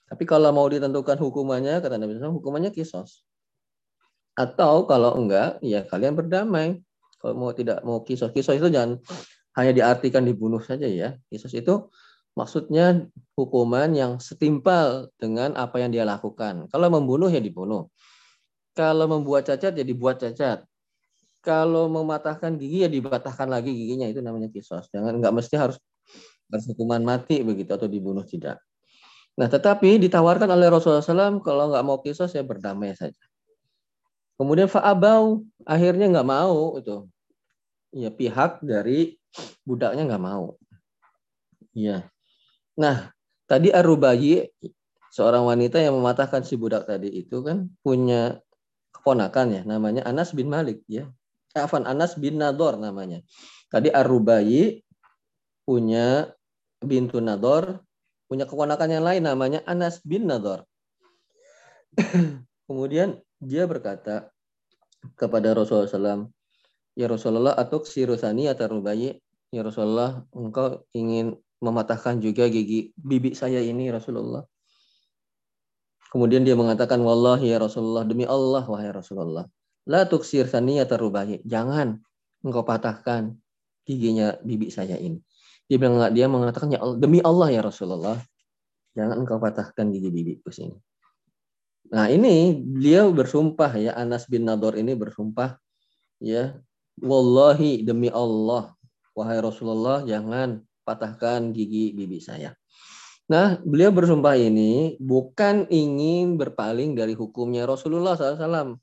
tapi 0.10 0.26
kalau 0.26 0.50
mau 0.50 0.66
ditentukan 0.66 1.22
hukumannya, 1.22 1.86
kata 1.86 2.02
Nabi 2.02 2.18
SAW, 2.18 2.42
hukumannya 2.42 2.74
kisos. 2.74 3.22
Atau 4.34 4.90
kalau 4.90 5.14
enggak, 5.22 5.62
ya 5.62 5.86
kalian 5.86 6.18
berdamai. 6.18 6.82
Kalau 7.22 7.38
mau 7.38 7.54
tidak 7.54 7.86
mau 7.86 8.02
kisos, 8.02 8.34
kisos 8.34 8.58
itu 8.58 8.74
jangan 8.74 8.98
hanya 9.54 9.72
diartikan 9.76 10.26
dibunuh 10.26 10.58
saja 10.66 10.90
ya. 10.90 11.14
Kisos 11.30 11.54
itu 11.54 11.94
maksudnya 12.38 13.10
hukuman 13.34 13.90
yang 13.94 14.12
setimpal 14.20 15.10
dengan 15.18 15.56
apa 15.56 15.82
yang 15.82 15.94
dia 15.94 16.04
lakukan. 16.04 16.68
Kalau 16.70 16.88
membunuh 16.92 17.32
ya 17.32 17.42
dibunuh. 17.42 17.88
Kalau 18.76 19.10
membuat 19.10 19.50
cacat 19.50 19.76
ya 19.76 19.86
dibuat 19.86 20.22
cacat. 20.22 20.64
Kalau 21.40 21.88
mematahkan 21.88 22.60
gigi 22.60 22.84
ya 22.84 22.90
dipatahkan 22.92 23.48
lagi 23.48 23.72
giginya 23.72 24.08
itu 24.12 24.20
namanya 24.20 24.52
kisos. 24.52 24.92
Jangan 24.92 25.20
enggak 25.20 25.34
mesti 25.36 25.56
harus 25.56 25.78
hukuman 26.52 27.00
mati 27.06 27.46
begitu 27.46 27.70
atau 27.72 27.88
dibunuh 27.88 28.26
tidak. 28.26 28.60
Nah, 29.40 29.48
tetapi 29.48 30.04
ditawarkan 30.04 30.52
oleh 30.52 30.68
Rasulullah 30.68 31.00
SAW 31.00 31.40
kalau 31.40 31.72
nggak 31.72 31.86
mau 31.88 32.04
kisah 32.04 32.28
saya 32.28 32.44
berdamai 32.44 32.92
saja. 32.92 33.24
Kemudian 34.36 34.68
fa'abau 34.68 35.48
akhirnya 35.64 36.12
nggak 36.12 36.28
mau 36.28 36.76
itu. 36.76 37.08
Ya 37.96 38.12
pihak 38.12 38.60
dari 38.60 39.16
budaknya 39.64 40.04
nggak 40.12 40.24
mau. 40.24 40.60
Iya. 41.72 42.08
Nah, 42.80 43.12
tadi 43.44 43.76
Arubayi 43.76 44.48
seorang 45.12 45.44
wanita 45.44 45.84
yang 45.84 46.00
mematahkan 46.00 46.48
si 46.48 46.56
budak 46.56 46.88
tadi 46.88 47.12
itu 47.12 47.44
kan 47.44 47.68
punya 47.84 48.40
keponakan 48.96 49.48
ya 49.52 49.62
namanya 49.68 50.08
Anas 50.08 50.32
bin 50.32 50.48
Malik 50.48 50.88
ya. 50.88 51.12
Afan 51.58 51.84
Anas 51.84 52.16
bin 52.16 52.40
Nador 52.40 52.80
namanya. 52.80 53.20
Tadi 53.68 53.92
Arubayi 53.92 54.80
punya 55.68 56.32
bintu 56.80 57.20
Nador 57.20 57.84
punya 58.30 58.46
keponakan 58.46 58.90
yang 58.96 59.04
lain 59.04 59.28
namanya 59.28 59.60
Anas 59.68 60.00
bin 60.06 60.30
Nador. 60.30 60.64
Kemudian 62.70 63.18
dia 63.42 63.66
berkata 63.66 64.30
kepada 65.18 65.58
Rasulullah 65.58 65.90
SAW, 65.90 66.30
Ya 66.94 67.08
Rasulullah, 67.10 67.56
atuk 67.58 67.90
sirusani 67.90 68.46
atau 68.52 68.70
rubayi, 68.70 69.18
Ya 69.50 69.66
Rasulullah, 69.66 70.22
engkau 70.30 70.86
ingin 70.94 71.40
mematahkan 71.60 72.24
juga 72.24 72.48
gigi 72.48 72.96
bibi 72.96 73.36
saya 73.36 73.60
ini 73.60 73.92
Rasulullah. 73.92 74.44
Kemudian 76.10 76.42
dia 76.42 76.58
mengatakan, 76.58 76.98
Wallahi 77.06 77.54
ya 77.54 77.62
Rasulullah, 77.62 78.02
demi 78.02 78.26
Allah 78.26 78.66
wahai 78.66 78.90
Rasulullah. 78.90 79.46
La 79.86 80.10
tuksir 80.10 80.50
atau 80.50 80.98
rubayi. 80.98 81.42
Jangan 81.46 82.02
engkau 82.42 82.66
patahkan 82.66 83.38
giginya 83.86 84.38
bibi 84.42 84.74
saya 84.74 84.98
ini. 84.98 85.22
Dia 85.70 85.78
bilang 85.78 86.10
dia 86.10 86.26
mengatakan 86.26 86.74
demi 86.98 87.22
Allah 87.22 87.54
ya 87.54 87.62
Rasulullah, 87.62 88.18
jangan 88.98 89.22
engkau 89.22 89.38
patahkan 89.38 89.94
gigi 89.94 90.10
bibiku 90.10 90.50
sini. 90.50 90.74
Nah 91.94 92.10
ini 92.10 92.58
beliau 92.58 93.14
bersumpah 93.14 93.78
ya 93.78 93.94
Anas 93.98 94.26
bin 94.30 94.46
Nador 94.46 94.78
ini 94.78 94.94
bersumpah 94.94 95.58
ya 96.22 96.58
wallahi 97.02 97.82
demi 97.82 98.14
Allah 98.14 98.78
wahai 99.18 99.42
Rasulullah 99.42 100.06
jangan 100.06 100.62
patahkan 100.90 101.54
gigi 101.54 101.94
bibi 101.94 102.18
saya. 102.18 102.58
Nah, 103.30 103.62
beliau 103.62 103.94
bersumpah 103.94 104.34
ini 104.34 104.98
bukan 104.98 105.70
ingin 105.70 106.34
berpaling 106.42 106.98
dari 106.98 107.14
hukumnya 107.14 107.70
Rasulullah 107.70 108.18
SAW. 108.18 108.74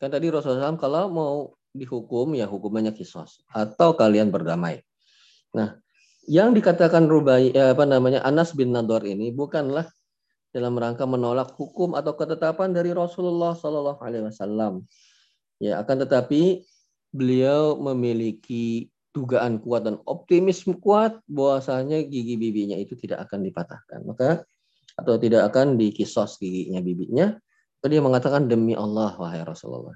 Kan 0.00 0.08
tadi 0.08 0.32
Rasulullah 0.32 0.72
SAW 0.72 0.80
kalau 0.80 1.12
mau 1.12 1.34
dihukum 1.76 2.32
ya 2.32 2.48
hukumannya 2.48 2.96
kisos 2.96 3.44
atau 3.52 3.92
kalian 3.92 4.32
berdamai. 4.32 4.80
Nah, 5.52 5.76
yang 6.24 6.56
dikatakan 6.56 7.04
Rubai 7.04 7.52
eh, 7.52 7.76
apa 7.76 7.84
namanya 7.84 8.24
Anas 8.24 8.56
bin 8.56 8.72
Nador 8.72 9.04
ini 9.04 9.28
bukanlah 9.28 9.84
dalam 10.56 10.72
rangka 10.80 11.04
menolak 11.04 11.52
hukum 11.52 11.92
atau 11.92 12.16
ketetapan 12.16 12.72
dari 12.72 12.96
Rasulullah 12.96 13.52
Shallallahu 13.52 14.00
Alaihi 14.00 14.24
Wasallam. 14.24 14.88
Ya, 15.60 15.84
akan 15.84 16.08
tetapi 16.08 16.64
beliau 17.12 17.76
memiliki 17.76 18.88
dugaan 19.16 19.56
kuat 19.64 19.88
dan 19.88 19.96
optimisme 20.04 20.76
kuat 20.76 21.16
bahwasanya 21.24 22.04
gigi 22.04 22.36
bibinya 22.36 22.76
itu 22.76 22.92
tidak 23.00 23.24
akan 23.24 23.48
dipatahkan. 23.48 24.04
Maka 24.04 24.44
atau 24.96 25.16
tidak 25.16 25.48
akan 25.48 25.80
dikisos 25.80 26.36
giginya 26.36 26.84
bibinya. 26.84 27.32
Dia 27.86 28.02
mengatakan 28.02 28.50
demi 28.50 28.74
Allah 28.74 29.14
wahai 29.14 29.46
Rasulullah, 29.46 29.94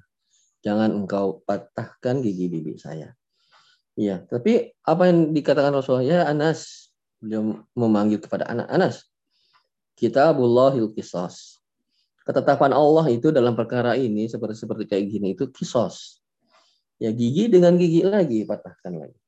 jangan 0.62 0.94
engkau 0.94 1.42
patahkan 1.42 2.22
gigi 2.22 2.46
bibi 2.46 2.78
saya. 2.78 3.10
Iya, 3.98 4.22
tapi 4.30 4.70
apa 4.86 5.10
yang 5.10 5.34
dikatakan 5.34 5.74
Rasulullah 5.74 6.06
ya 6.06 6.20
Anas, 6.30 6.94
beliau 7.18 7.66
memanggil 7.74 8.22
kepada 8.22 8.46
anak 8.46 8.70
Anas. 8.70 9.10
Kitabullahil 9.98 10.94
qisas. 10.94 11.58
Ketetapan 12.22 12.70
Allah 12.70 13.10
itu 13.10 13.34
dalam 13.34 13.58
perkara 13.58 13.98
ini 13.98 14.30
seperti 14.30 14.62
seperti 14.62 14.86
kayak 14.86 15.04
gini 15.10 15.34
itu 15.34 15.50
kisos. 15.50 16.19
Ya 17.00 17.10
gigi 17.16 17.48
dengan 17.48 17.80
gigi 17.80 18.04
lagi 18.04 18.44
patahkan 18.44 18.92
lagi. 19.00 19.18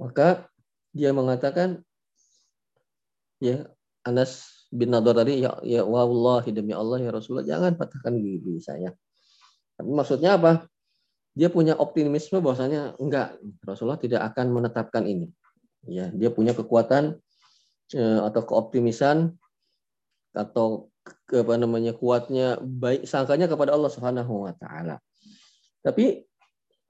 Maka 0.00 0.48
dia 0.96 1.12
mengatakan 1.12 1.84
ya 3.44 3.68
Anas 4.08 4.64
bin 4.72 4.88
Nador 4.88 5.20
tadi 5.20 5.44
ya 5.44 5.60
ya 5.60 5.84
wallahi 5.84 6.48
demi 6.48 6.72
Allah 6.72 6.96
ya 6.96 7.12
Rasulullah 7.12 7.44
jangan 7.44 7.76
patahkan 7.76 8.16
gigi 8.16 8.64
saya. 8.64 8.96
Tapi 9.76 9.90
maksudnya 9.92 10.40
apa? 10.40 10.64
Dia 11.36 11.52
punya 11.52 11.76
optimisme 11.76 12.40
bahwasanya 12.40 12.96
enggak 12.98 13.36
Rasulullah 13.62 14.00
tidak 14.00 14.24
akan 14.32 14.50
menetapkan 14.50 15.04
ini. 15.06 15.28
Ya, 15.86 16.10
dia 16.10 16.34
punya 16.34 16.56
kekuatan 16.56 17.14
eh, 17.94 18.20
atau 18.26 18.42
keoptimisan 18.42 19.38
atau 20.34 20.90
apa 21.28 21.54
namanya 21.56 21.96
kuatnya 21.96 22.60
baik 22.60 23.08
sangkanya 23.08 23.48
kepada 23.48 23.72
Allah 23.76 23.92
Subhanahu 23.92 24.48
wa 24.48 24.52
taala. 24.56 25.00
Tapi 25.80 26.27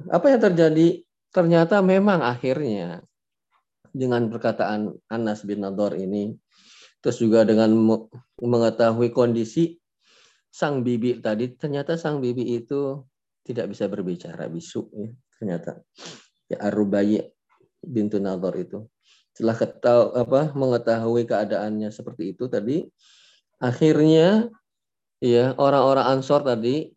apa 0.06 0.26
yang 0.30 0.40
terjadi? 0.42 1.02
Ternyata 1.28 1.82
memang 1.82 2.22
akhirnya 2.22 3.02
dengan 3.90 4.30
perkataan 4.30 4.94
Anas 5.10 5.42
bin 5.42 5.66
Nador 5.66 5.98
ini 5.98 6.36
terus 6.98 7.22
juga 7.22 7.46
dengan 7.46 7.70
mengetahui 8.42 9.14
kondisi 9.14 9.78
sang 10.50 10.82
bibi 10.82 11.22
tadi 11.22 11.54
ternyata 11.54 11.94
sang 11.94 12.18
bibi 12.18 12.58
itu 12.58 13.06
tidak 13.46 13.70
bisa 13.70 13.86
berbicara 13.86 14.46
bisu 14.48 14.88
ya 14.94 15.10
ternyata. 15.38 15.72
Ya 16.48 16.64
Arubayi 16.64 17.20
bintu 17.84 18.18
Nador 18.18 18.56
itu. 18.56 18.88
Setelah 19.36 19.54
ketahu, 19.54 20.04
apa 20.18 20.40
mengetahui 20.56 21.22
keadaannya 21.28 21.94
seperti 21.94 22.34
itu 22.34 22.50
tadi 22.50 22.88
akhirnya 23.62 24.50
ya 25.22 25.54
orang-orang 25.54 26.18
Ansor 26.18 26.42
tadi 26.42 26.90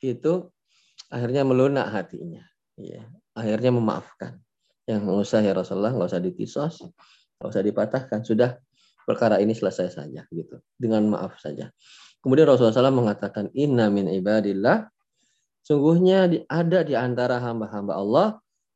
itu 0.00 0.53
akhirnya 1.14 1.46
melunak 1.46 1.86
hatinya. 1.94 2.42
Ya 2.74 3.06
akhirnya 3.38 3.70
memaafkan. 3.70 4.42
Yang 4.90 4.98
nggak 5.06 5.18
usah 5.22 5.40
ya 5.46 5.52
Rasulullah 5.54 5.94
nggak 5.94 6.10
usah 6.10 6.22
dikisos 6.22 6.74
nggak 7.38 7.48
usah 7.54 7.62
dipatahkan. 7.62 8.20
Sudah 8.26 8.58
perkara 9.06 9.38
ini 9.38 9.54
selesai 9.54 9.94
saja 9.94 10.26
gitu. 10.34 10.58
Dengan 10.74 11.06
maaf 11.06 11.38
saja. 11.38 11.70
Kemudian 12.18 12.48
Rasulullah 12.48 12.90
SAW 12.90 13.04
mengatakan 13.04 13.52
inna 13.54 13.86
min 13.92 14.10
ibadillah. 14.10 14.90
Sungguhnya 15.64 16.28
ada 16.50 16.84
di 16.84 16.92
antara 16.92 17.40
hamba-hamba 17.40 17.94
Allah 17.96 18.28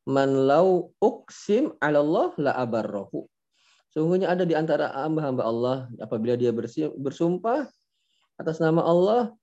man 0.09 0.49
lau 0.49 0.93
uksim 1.05 1.77
Allah 1.85 2.33
la 2.41 2.57
abarrohu. 2.57 3.29
Sungguhnya 3.93 4.33
ada 4.33 4.45
di 4.49 4.57
antara 4.57 4.93
hamba-hamba 4.93 5.43
Allah 5.45 5.77
apabila 6.01 6.37
dia 6.37 6.53
bersumpah 6.97 7.69
atas 8.41 8.63
nama 8.63 8.85
Allah 8.85 9.35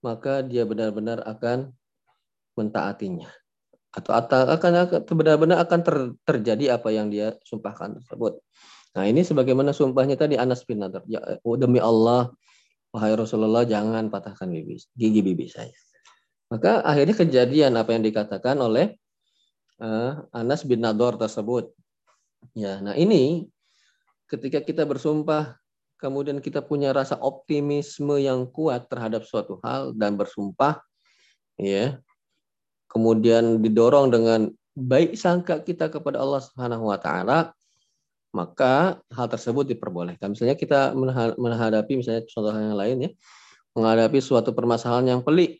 maka 0.00 0.42
dia 0.42 0.66
benar-benar 0.66 1.22
akan 1.26 1.70
mentaatinya 2.54 3.30
atau 3.94 4.10
akan 4.10 4.72
benar-benar 5.06 5.62
akan 5.62 5.80
ter, 5.86 5.96
terjadi 6.26 6.78
apa 6.78 6.90
yang 6.90 7.14
dia 7.14 7.38
sumpahkan 7.46 8.02
tersebut. 8.02 8.42
Nah 8.98 9.06
ini 9.06 9.22
sebagaimana 9.22 9.70
sumpahnya 9.70 10.18
tadi 10.18 10.34
Anas 10.34 10.66
bin 10.66 10.82
Nadar. 10.82 11.06
Ya, 11.06 11.22
oh, 11.46 11.54
demi 11.54 11.78
Allah, 11.78 12.34
wahai 12.90 13.14
Rasulullah 13.14 13.62
jangan 13.62 14.10
patahkan 14.10 14.50
bibi, 14.50 14.82
gigi 14.98 15.22
bibi 15.22 15.46
saya. 15.46 15.74
Maka 16.50 16.82
akhirnya 16.82 17.14
kejadian 17.14 17.78
apa 17.78 17.94
yang 17.94 18.02
dikatakan 18.02 18.58
oleh 18.58 18.98
uh, 19.78 20.26
Anas 20.34 20.66
bin 20.66 20.82
Nador 20.82 21.14
tersebut. 21.14 21.70
Ya, 22.54 22.82
nah 22.82 22.98
ini 22.98 23.46
ketika 24.26 24.58
kita 24.62 24.82
bersumpah, 24.86 25.58
kemudian 26.02 26.42
kita 26.42 26.62
punya 26.62 26.90
rasa 26.90 27.14
optimisme 27.18 28.18
yang 28.18 28.46
kuat 28.50 28.90
terhadap 28.90 29.22
suatu 29.22 29.58
hal 29.62 29.94
dan 29.94 30.14
bersumpah, 30.18 30.78
ya, 31.58 31.98
kemudian 32.94 33.58
didorong 33.58 34.14
dengan 34.14 34.54
baik 34.78 35.18
sangka 35.18 35.58
kita 35.66 35.90
kepada 35.90 36.22
Allah 36.22 36.40
Subhanahu 36.40 36.94
Wa 36.94 36.98
Taala, 37.02 37.38
maka 38.34 39.02
hal 39.10 39.26
tersebut 39.26 39.66
diperbolehkan. 39.66 40.34
Misalnya 40.34 40.54
kita 40.54 40.94
menghadapi 41.38 41.98
misalnya 41.98 42.22
contoh 42.30 42.54
yang 42.54 42.78
lain 42.78 42.96
ya, 43.06 43.10
menghadapi 43.74 44.18
suatu 44.22 44.54
permasalahan 44.54 45.18
yang 45.18 45.20
pelik. 45.26 45.58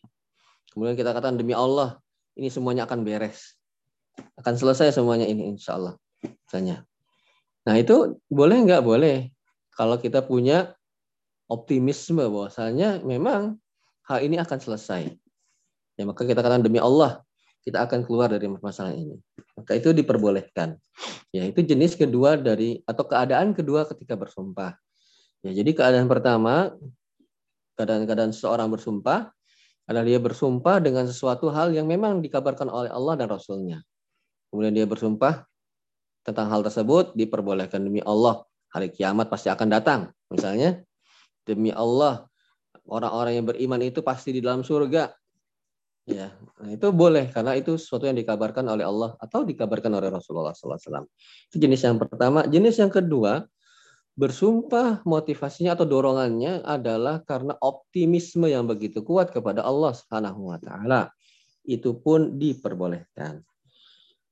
Kemudian 0.70 0.94
kita 0.94 1.14
katakan 1.14 1.38
demi 1.38 1.54
Allah, 1.54 1.98
ini 2.34 2.50
semuanya 2.50 2.86
akan 2.86 3.06
beres. 3.06 3.54
Akan 4.38 4.54
selesai 4.54 4.94
semuanya 4.94 5.26
ini 5.26 5.54
insya 5.54 5.78
Allah. 5.78 5.94
Misalnya. 6.22 6.82
Nah 7.66 7.74
itu 7.78 8.18
boleh 8.30 8.58
nggak? 8.66 8.82
Boleh. 8.82 9.30
Kalau 9.74 9.98
kita 9.98 10.22
punya 10.22 10.74
optimisme 11.50 12.22
bahwasanya 12.22 13.02
memang 13.02 13.58
hal 14.06 14.18
ini 14.22 14.38
akan 14.38 14.58
selesai. 14.58 15.14
Ya 15.94 16.04
maka 16.06 16.26
kita 16.26 16.42
katakan 16.42 16.62
demi 16.62 16.82
Allah, 16.82 17.22
kita 17.62 17.86
akan 17.86 18.04
keluar 18.04 18.28
dari 18.28 18.50
masalah 18.50 18.92
ini. 18.92 19.16
Maka 19.54 19.78
itu 19.78 19.94
diperbolehkan. 19.94 20.76
Ya, 21.30 21.46
itu 21.46 21.62
jenis 21.62 21.94
kedua 21.94 22.36
dari 22.36 22.82
atau 22.84 23.06
keadaan 23.06 23.54
kedua 23.54 23.86
ketika 23.88 24.18
bersumpah. 24.18 24.74
Ya, 25.46 25.50
jadi 25.54 25.70
keadaan 25.72 26.06
pertama 26.10 26.74
keadaan-keadaan 27.78 28.30
seorang 28.34 28.70
bersumpah 28.70 29.34
adalah 29.84 30.06
dia 30.06 30.20
bersumpah 30.20 30.80
dengan 30.80 31.04
sesuatu 31.04 31.52
hal 31.52 31.74
yang 31.74 31.84
memang 31.84 32.24
dikabarkan 32.24 32.70
oleh 32.70 32.88
Allah 32.88 33.14
dan 33.20 33.28
Rasulnya. 33.28 33.78
Kemudian 34.48 34.72
dia 34.72 34.86
bersumpah 34.86 35.44
tentang 36.24 36.48
hal 36.48 36.64
tersebut 36.64 37.12
diperbolehkan 37.12 37.84
demi 37.84 38.00
Allah 38.00 38.46
hari 38.72 38.88
kiamat 38.88 39.28
pasti 39.28 39.52
akan 39.52 39.68
datang. 39.68 40.00
Misalnya 40.32 40.80
demi 41.44 41.68
Allah 41.70 42.24
orang-orang 42.88 43.38
yang 43.38 43.46
beriman 43.46 43.80
itu 43.84 44.00
pasti 44.00 44.32
di 44.32 44.40
dalam 44.40 44.64
surga 44.64 45.12
Ya, 46.04 46.36
nah 46.60 46.68
itu 46.68 46.92
boleh 46.92 47.32
karena 47.32 47.56
itu 47.56 47.80
sesuatu 47.80 48.04
yang 48.04 48.20
dikabarkan 48.20 48.68
oleh 48.68 48.84
Allah 48.84 49.16
atau 49.16 49.40
dikabarkan 49.40 49.88
oleh 49.88 50.12
Rasulullah 50.12 50.52
SAW. 50.52 51.08
Itu 51.48 51.56
jenis 51.56 51.80
yang 51.80 51.96
pertama. 51.96 52.44
Jenis 52.44 52.76
yang 52.76 52.92
kedua, 52.92 53.48
bersumpah 54.12 55.00
motivasinya 55.08 55.72
atau 55.72 55.88
dorongannya 55.88 56.60
adalah 56.60 57.24
karena 57.24 57.56
optimisme 57.56 58.44
yang 58.44 58.68
begitu 58.68 59.00
kuat 59.00 59.32
kepada 59.32 59.64
Allah 59.64 59.96
Subhanahu 59.96 60.52
wa 60.52 60.60
taala. 60.60 61.08
Itu 61.64 61.96
pun 61.96 62.36
diperbolehkan. 62.36 63.40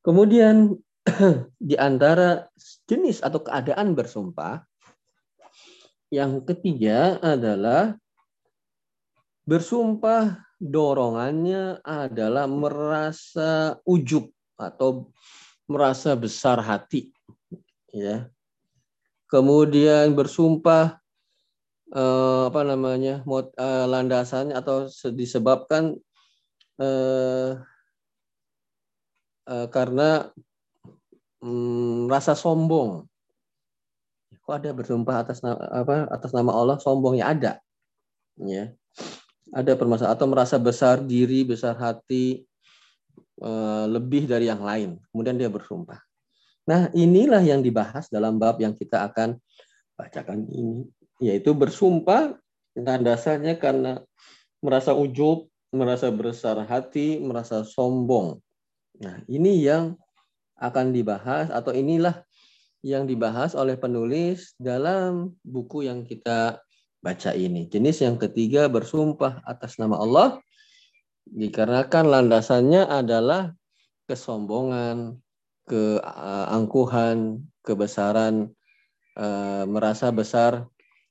Kemudian 0.05 0.77
di 1.73 1.75
antara 1.81 2.53
jenis 2.85 3.25
atau 3.25 3.41
keadaan 3.41 3.97
bersumpah 3.97 4.61
yang 6.13 6.45
ketiga 6.45 7.17
adalah 7.25 7.97
bersumpah 9.49 10.52
dorongannya 10.62 11.83
adalah 11.83 12.46
merasa 12.46 13.83
ujub 13.83 14.31
atau 14.55 15.11
merasa 15.66 16.14
besar 16.14 16.62
hati 16.62 17.11
ya. 17.90 18.31
Kemudian 19.27 20.14
bersumpah 20.14 21.03
eh, 21.90 22.42
apa 22.46 22.62
namanya 22.62 23.27
mot, 23.27 23.51
eh, 23.59 23.87
landasannya 23.90 24.55
atau 24.55 24.87
disebabkan 25.11 25.98
eh, 26.79 27.59
eh, 29.51 29.66
karena 29.66 30.31
mm, 31.42 32.07
rasa 32.07 32.38
sombong. 32.38 33.11
Kok 34.42 34.55
ada 34.59 34.70
bersumpah 34.70 35.27
atas 35.27 35.42
apa 35.42 36.07
atas 36.07 36.31
nama 36.31 36.55
Allah? 36.55 36.77
Sombongnya 36.79 37.31
ada 37.31 37.53
ya 38.38 38.75
ada 39.53 39.77
permasalahan 39.77 40.17
atau 40.17 40.27
merasa 40.27 40.57
besar 40.57 41.05
diri, 41.05 41.45
besar 41.45 41.77
hati, 41.77 42.41
eh, 43.38 43.85
lebih 43.87 44.25
dari 44.25 44.49
yang 44.49 44.65
lain. 44.65 44.97
Kemudian 45.12 45.37
dia 45.37 45.53
bersumpah. 45.53 46.01
Nah, 46.65 46.88
inilah 46.97 47.43
yang 47.45 47.61
dibahas 47.61 48.09
dalam 48.09 48.41
bab 48.41 48.57
yang 48.62 48.73
kita 48.73 49.05
akan 49.12 49.37
bacakan 49.99 50.49
ini, 50.49 50.88
yaitu 51.21 51.53
bersumpah 51.53 52.38
dan 52.73 53.05
dasarnya 53.05 53.61
karena 53.61 54.01
merasa 54.65 54.97
ujub, 54.97 55.51
merasa 55.75 56.09
besar 56.09 56.62
hati, 56.65 57.21
merasa 57.21 57.67
sombong. 57.67 58.41
Nah, 59.03 59.21
ini 59.27 59.67
yang 59.67 59.99
akan 60.57 60.95
dibahas 60.95 61.51
atau 61.51 61.75
inilah 61.75 62.23
yang 62.87 63.07
dibahas 63.07 63.59
oleh 63.59 63.75
penulis 63.75 64.55
dalam 64.59 65.35
buku 65.43 65.87
yang 65.87 66.07
kita 66.07 66.62
baca 67.03 67.35
ini. 67.35 67.67
Jenis 67.67 68.01
yang 68.01 68.17
ketiga 68.17 68.71
bersumpah 68.71 69.43
atas 69.45 69.77
nama 69.77 69.99
Allah 69.99 70.29
dikarenakan 71.27 72.09
landasannya 72.09 72.87
adalah 72.87 73.53
kesombongan, 74.07 75.19
keangkuhan, 75.67 77.43
kebesaran, 77.67 78.51
eh, 79.19 79.65
merasa 79.67 80.15
besar 80.15 80.67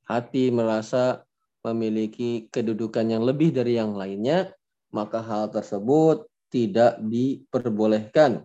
hati, 0.08 0.51
merasa 0.51 1.23
memiliki 1.62 2.49
kedudukan 2.49 3.06
yang 3.06 3.23
lebih 3.23 3.54
dari 3.54 3.77
yang 3.77 3.93
lainnya, 3.93 4.49
maka 4.89 5.21
hal 5.21 5.54
tersebut 5.54 6.25
tidak 6.51 6.99
diperbolehkan 6.99 8.43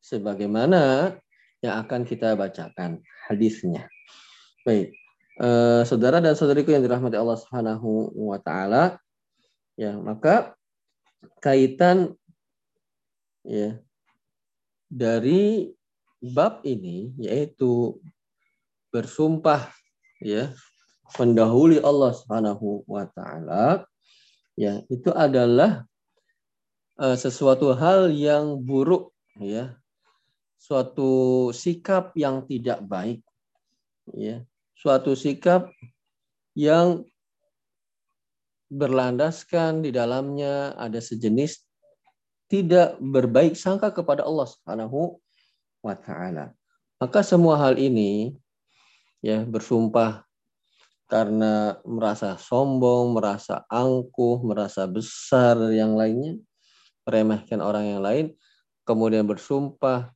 sebagaimana 0.00 1.14
yang 1.60 1.84
akan 1.84 2.02
kita 2.06 2.32
bacakan 2.34 3.02
hadisnya. 3.28 3.86
Baik. 4.64 5.01
Eh, 5.40 5.82
saudara 5.88 6.20
dan 6.20 6.36
saudariku 6.36 6.76
yang 6.76 6.84
dirahmati 6.84 7.16
Allah 7.16 7.40
Subhanahu 7.40 8.12
wa 8.12 8.36
taala 8.36 9.00
ya 9.80 9.96
maka 9.96 10.52
kaitan 11.40 12.12
ya 13.40 13.80
dari 14.92 15.72
bab 16.20 16.60
ini 16.68 17.16
yaitu 17.16 17.96
bersumpah 18.92 19.72
ya 20.20 20.52
mendahului 21.16 21.80
Allah 21.80 22.12
Subhanahu 22.12 22.84
wa 22.84 23.08
taala 23.08 23.88
ya 24.52 24.84
itu 24.92 25.16
adalah 25.16 25.88
uh, 27.00 27.16
sesuatu 27.16 27.72
hal 27.72 28.12
yang 28.12 28.60
buruk 28.60 29.16
ya 29.40 29.80
suatu 30.60 31.48
sikap 31.56 32.12
yang 32.20 32.44
tidak 32.44 32.84
baik 32.84 33.24
ya 34.12 34.44
suatu 34.82 35.14
sikap 35.14 35.70
yang 36.58 37.06
berlandaskan 38.66 39.86
di 39.86 39.94
dalamnya 39.94 40.74
ada 40.74 40.98
sejenis 40.98 41.62
tidak 42.50 42.98
berbaik 42.98 43.54
sangka 43.54 43.94
kepada 43.94 44.26
Allah 44.26 44.50
Subhanahu 44.50 45.22
wa 45.86 45.94
taala. 45.94 46.50
Maka 46.98 47.22
semua 47.22 47.62
hal 47.62 47.78
ini 47.78 48.34
ya 49.22 49.46
bersumpah 49.46 50.26
karena 51.06 51.78
merasa 51.86 52.34
sombong, 52.34 53.14
merasa 53.14 53.62
angkuh, 53.70 54.42
merasa 54.42 54.88
besar 54.90 55.60
yang 55.70 55.94
lainnya, 55.94 56.42
meremehkan 57.06 57.62
orang 57.62 57.84
yang 57.86 58.00
lain, 58.02 58.26
kemudian 58.82 59.28
bersumpah 59.28 60.10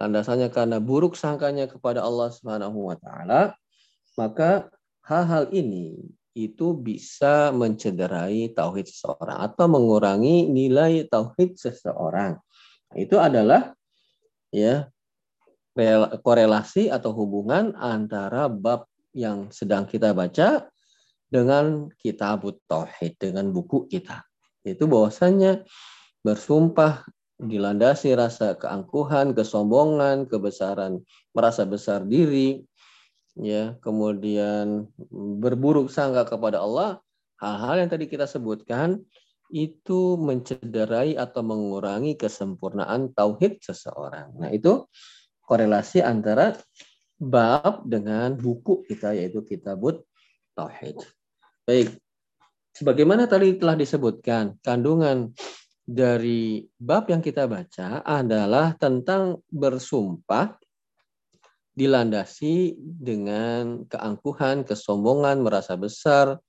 landasannya 0.00 0.48
karena 0.50 0.82
buruk 0.82 1.14
sangkanya 1.14 1.70
kepada 1.70 2.02
Allah 2.02 2.32
Subhanahu 2.32 2.88
wa 2.88 2.96
taala, 2.96 3.54
maka 4.18 4.66
hal-hal 5.06 5.46
ini 5.54 5.94
itu 6.34 6.74
bisa 6.74 7.54
mencederai 7.54 8.50
tauhid 8.50 8.90
seseorang 8.90 9.38
atau 9.42 9.66
mengurangi 9.70 10.50
nilai 10.50 11.06
tauhid 11.06 11.54
seseorang. 11.54 12.38
Itu 12.94 13.18
adalah 13.22 13.74
ya 14.50 14.90
korelasi 16.22 16.90
atau 16.90 17.14
hubungan 17.14 17.74
antara 17.78 18.50
bab 18.50 18.90
yang 19.14 19.50
sedang 19.54 19.86
kita 19.86 20.10
baca 20.14 20.66
dengan 21.30 21.90
kitab 21.98 22.46
tauhid 22.66 23.18
dengan 23.18 23.50
buku 23.50 23.86
kita. 23.86 24.22
Itu 24.62 24.90
bahwasanya 24.90 25.62
bersumpah 26.22 27.06
dilandasi 27.38 28.18
rasa 28.18 28.58
keangkuhan, 28.58 29.30
kesombongan, 29.34 30.26
kebesaran, 30.26 30.98
merasa 31.30 31.62
besar 31.62 32.02
diri, 32.02 32.66
ya 33.38 33.78
kemudian 33.80 34.90
berburuk 35.38 35.88
sangka 35.88 36.26
kepada 36.26 36.62
Allah 36.62 36.98
hal-hal 37.38 37.86
yang 37.86 37.90
tadi 37.90 38.10
kita 38.10 38.26
sebutkan 38.26 39.02
itu 39.48 40.20
mencederai 40.20 41.16
atau 41.16 41.40
mengurangi 41.40 42.20
kesempurnaan 42.20 43.16
tauhid 43.16 43.64
seseorang. 43.64 44.36
Nah, 44.36 44.52
itu 44.52 44.84
korelasi 45.48 46.04
antara 46.04 46.52
bab 47.16 47.88
dengan 47.88 48.36
buku 48.36 48.84
kita 48.84 49.16
yaitu 49.16 49.40
kitabut 49.42 50.04
tauhid. 50.52 51.00
Baik. 51.64 51.96
Sebagaimana 52.76 53.26
tadi 53.26 53.56
telah 53.58 53.74
disebutkan, 53.74 54.60
kandungan 54.62 55.32
dari 55.82 56.62
bab 56.76 57.08
yang 57.08 57.24
kita 57.24 57.48
baca 57.48 58.04
adalah 58.04 58.76
tentang 58.76 59.40
bersumpah 59.48 60.60
dilandasi 61.78 62.74
dengan 62.82 63.86
keangkuhan, 63.86 64.66
kesombongan, 64.66 65.46
merasa 65.46 65.78
besar, 65.78 66.42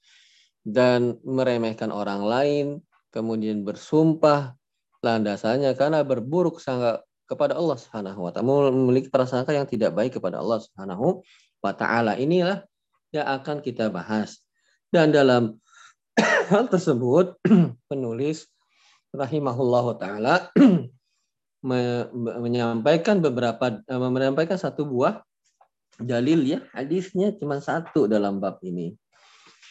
dan 0.66 1.22
meremehkan 1.22 1.94
orang 1.94 2.26
lain, 2.26 2.66
kemudian 3.14 3.62
bersumpah 3.62 4.58
landasannya 5.06 5.72
karena 5.78 6.02
berburuk 6.02 6.58
sangka 6.58 7.06
kepada 7.30 7.54
Allah 7.54 7.78
Subhanahu 7.78 8.26
wa 8.26 8.32
taala, 8.34 8.74
memiliki 8.74 9.14
prasangka 9.14 9.54
yang 9.54 9.70
tidak 9.70 9.94
baik 9.94 10.18
kepada 10.18 10.42
Allah 10.42 10.66
Subhanahu 10.66 11.22
wa 11.62 11.74
taala. 11.78 12.18
Inilah 12.18 12.66
yang 13.14 13.30
akan 13.30 13.62
kita 13.62 13.94
bahas. 13.94 14.42
Dan 14.90 15.14
dalam 15.14 15.62
hal 16.50 16.66
tersebut 16.74 17.38
penulis 17.90 18.50
rahimahullah 19.14 19.86
taala 20.02 20.36
menyampaikan 21.62 23.20
beberapa 23.20 23.84
eh, 23.84 24.00
menyampaikan 24.00 24.56
satu 24.56 24.88
buah 24.88 25.20
dalil 26.00 26.48
ya 26.48 26.60
hadisnya 26.72 27.36
cuma 27.36 27.60
satu 27.60 28.08
dalam 28.08 28.40
bab 28.40 28.64
ini. 28.64 28.96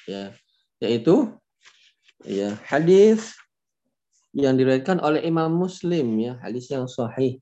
Ya 0.05 0.37
yaitu 0.79 1.33
ya 2.23 2.55
hadis 2.69 3.35
yang 4.37 4.55
diriwayatkan 4.61 5.01
oleh 5.01 5.25
Imam 5.25 5.49
Muslim 5.57 6.21
ya 6.21 6.37
hadis 6.45 6.69
yang 6.69 6.85
sahih. 6.85 7.41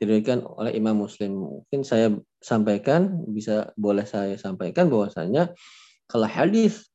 Diriwayatkan 0.00 0.48
oleh 0.48 0.72
Imam 0.72 0.96
Muslim. 0.96 1.36
Mungkin 1.36 1.84
saya 1.84 2.16
sampaikan 2.40 3.20
bisa 3.28 3.68
boleh 3.76 4.08
saya 4.08 4.40
sampaikan 4.40 4.88
bahwasanya 4.88 5.52
kalau 6.08 6.24
hadis 6.24 6.88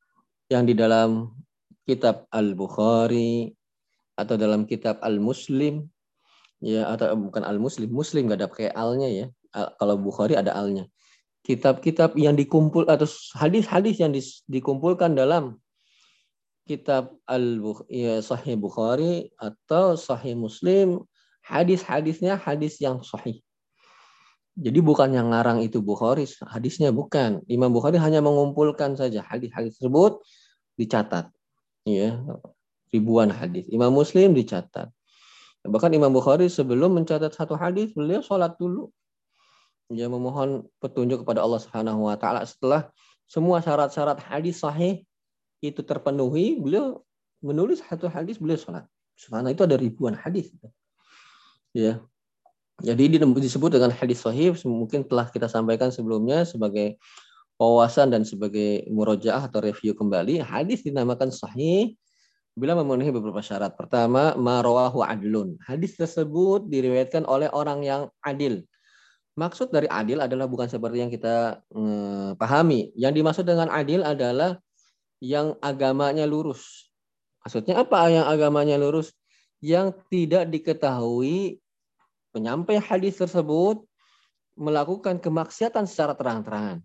yang 0.49 0.65
di 0.65 0.73
dalam 0.73 1.29
kitab 1.85 2.25
Al 2.33 2.57
Bukhari 2.57 3.53
atau 4.17 4.35
dalam 4.41 4.65
kitab 4.65 4.97
Al 5.05 5.21
Muslim 5.21 5.85
ya 6.63 6.87
atau 6.87 7.15
bukan 7.17 7.43
al 7.43 7.59
muslim 7.59 7.91
muslim 7.91 8.31
gak 8.31 8.39
ada 8.39 8.47
kayak 8.47 8.75
alnya 8.75 9.09
ya 9.09 9.25
kalau 9.79 9.95
bukhari 9.99 10.35
ada 10.35 10.55
alnya 10.55 10.87
kitab-kitab 11.45 12.17
yang 12.17 12.33
dikumpul 12.33 12.89
atau 12.89 13.05
hadis-hadis 13.37 14.01
yang 14.01 14.11
dikumpulkan 14.49 15.13
dalam 15.13 15.59
kitab 16.65 17.13
al 17.29 17.61
ya, 17.91 18.19
sahih 18.23 18.57
bukhari 18.57 19.29
atau 19.37 19.93
sahih 19.93 20.33
muslim 20.33 21.05
hadis-hadisnya 21.45 22.41
hadis 22.41 22.81
yang 22.81 23.05
sahih 23.05 23.45
jadi 24.55 24.79
bukan 24.79 25.11
yang 25.11 25.35
ngarang 25.35 25.59
itu 25.67 25.83
Bukhari, 25.83 26.23
hadisnya 26.47 26.95
bukan. 26.95 27.43
Imam 27.51 27.75
Bukhari 27.75 27.99
hanya 27.99 28.23
mengumpulkan 28.23 28.95
saja 28.95 29.19
hadis-hadis 29.19 29.75
tersebut 29.75 30.23
dicatat. 30.79 31.27
Ya, 31.83 32.23
ribuan 32.95 33.35
hadis. 33.35 33.67
Imam 33.67 33.91
Muslim 33.91 34.31
dicatat. 34.31 34.95
Bahkan 35.65 35.91
Imam 35.97 36.13
Bukhari 36.13 36.45
sebelum 36.47 36.95
mencatat 36.95 37.33
satu 37.33 37.57
hadis, 37.57 37.91
beliau 37.91 38.21
sholat 38.21 38.53
dulu. 38.61 38.93
Dia 39.89 40.09
memohon 40.09 40.65
petunjuk 40.81 41.21
kepada 41.21 41.45
Allah 41.45 41.61
Subhanahu 41.61 42.09
wa 42.09 42.17
taala 42.17 42.41
setelah 42.41 42.89
semua 43.29 43.61
syarat-syarat 43.61 44.17
hadis 44.21 44.61
sahih 44.61 45.05
itu 45.61 45.81
terpenuhi, 45.81 46.57
beliau 46.57 47.01
menulis 47.41 47.81
satu 47.81 48.09
hadis, 48.09 48.37
beliau 48.37 48.57
sholat. 48.57 48.85
Subhanallah 49.17 49.53
itu 49.53 49.63
ada 49.65 49.77
ribuan 49.77 50.13
hadis. 50.17 50.53
Ya. 51.73 52.01
Jadi 52.83 53.17
disebut 53.21 53.71
dengan 53.71 53.87
hadis 53.95 54.19
sahih 54.19 54.51
mungkin 54.67 55.07
telah 55.07 55.31
kita 55.31 55.47
sampaikan 55.47 55.95
sebelumnya 55.95 56.43
sebagai 56.43 56.99
wawasan 57.55 58.11
dan 58.11 58.27
sebagai 58.27 58.83
murojaah 58.91 59.47
atau 59.47 59.63
review 59.63 59.95
kembali. 59.95 60.43
Hadis 60.43 60.83
dinamakan 60.83 61.31
sahih 61.31 61.95
bila 62.55 62.71
memenuhi 62.79 63.11
beberapa 63.11 63.43
syarat. 63.43 63.75
Pertama, 63.75 64.33
marwahu 64.39 65.03
adlun. 65.03 65.59
Hadis 65.67 65.99
tersebut 65.99 66.71
diriwayatkan 66.71 67.27
oleh 67.27 67.51
orang 67.51 67.83
yang 67.83 68.01
adil. 68.23 68.63
Maksud 69.35 69.75
dari 69.75 69.91
adil 69.91 70.23
adalah 70.23 70.47
bukan 70.47 70.71
seperti 70.71 71.03
yang 71.03 71.11
kita 71.11 71.59
hmm, 71.75 72.39
pahami. 72.39 72.95
Yang 72.95 73.13
dimaksud 73.19 73.43
dengan 73.43 73.67
adil 73.67 74.07
adalah 74.07 74.55
yang 75.19 75.59
agamanya 75.59 76.23
lurus. 76.23 76.87
Maksudnya 77.43 77.83
apa 77.83 78.07
yang 78.07 78.25
agamanya 78.25 78.79
lurus? 78.79 79.11
Yang 79.59 79.99
tidak 80.07 80.47
diketahui 80.47 81.59
penyampai 82.31 82.79
hadis 82.79 83.19
tersebut 83.19 83.83
melakukan 84.55 85.19
kemaksiatan 85.19 85.83
secara 85.83 86.15
terang-terangan. 86.15 86.79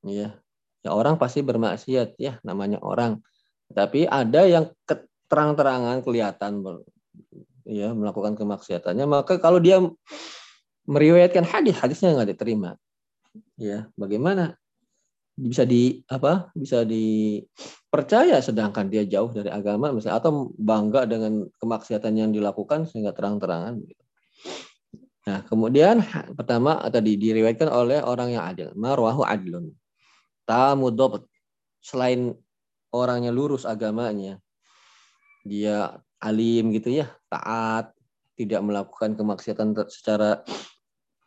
Ya, 0.00 0.40
ya 0.80 0.90
orang 0.96 1.20
pasti 1.20 1.44
bermaksiat 1.44 2.16
ya, 2.16 2.40
namanya 2.40 2.80
orang. 2.80 3.20
Tapi 3.70 4.06
ada 4.06 4.44
yang 4.46 4.70
terang-terangan 5.30 6.02
kelihatan 6.02 6.62
ya 7.62 7.94
melakukan 7.94 8.34
kemaksiatannya, 8.34 9.06
maka 9.06 9.38
kalau 9.38 9.62
dia 9.62 9.78
meriwayatkan 10.90 11.46
hadis, 11.46 11.78
hadisnya 11.78 12.18
nggak 12.18 12.34
diterima. 12.34 12.74
Ya, 13.54 13.86
bagaimana 13.94 14.58
bisa 15.38 15.62
di 15.62 16.02
apa? 16.10 16.50
Bisa 16.52 16.82
dipercaya 16.82 18.42
sedangkan 18.42 18.90
dia 18.90 19.06
jauh 19.06 19.30
dari 19.30 19.48
agama 19.54 19.94
misalnya 19.94 20.18
atau 20.18 20.50
bangga 20.58 21.06
dengan 21.06 21.46
kemaksiatan 21.62 22.12
yang 22.18 22.30
dilakukan 22.34 22.90
sehingga 22.90 23.14
terang-terangan 23.14 23.78
Nah, 25.20 25.46
kemudian 25.46 26.00
pertama 26.34 26.80
tadi 26.90 27.14
diriwayatkan 27.14 27.70
oleh 27.70 28.02
orang 28.02 28.34
yang 28.34 28.44
adil, 28.50 28.74
marwahu 28.74 29.22
adlun. 29.22 29.70
Tamu 30.48 30.90
Selain 31.80 32.34
orangnya 32.90 33.30
lurus 33.30 33.66
agamanya, 33.66 34.38
dia 35.46 35.98
alim 36.20 36.74
gitu 36.74 36.92
ya, 36.92 37.08
taat, 37.32 37.94
tidak 38.36 38.60
melakukan 38.64 39.16
kemaksiatan 39.16 39.72
secara 39.88 40.44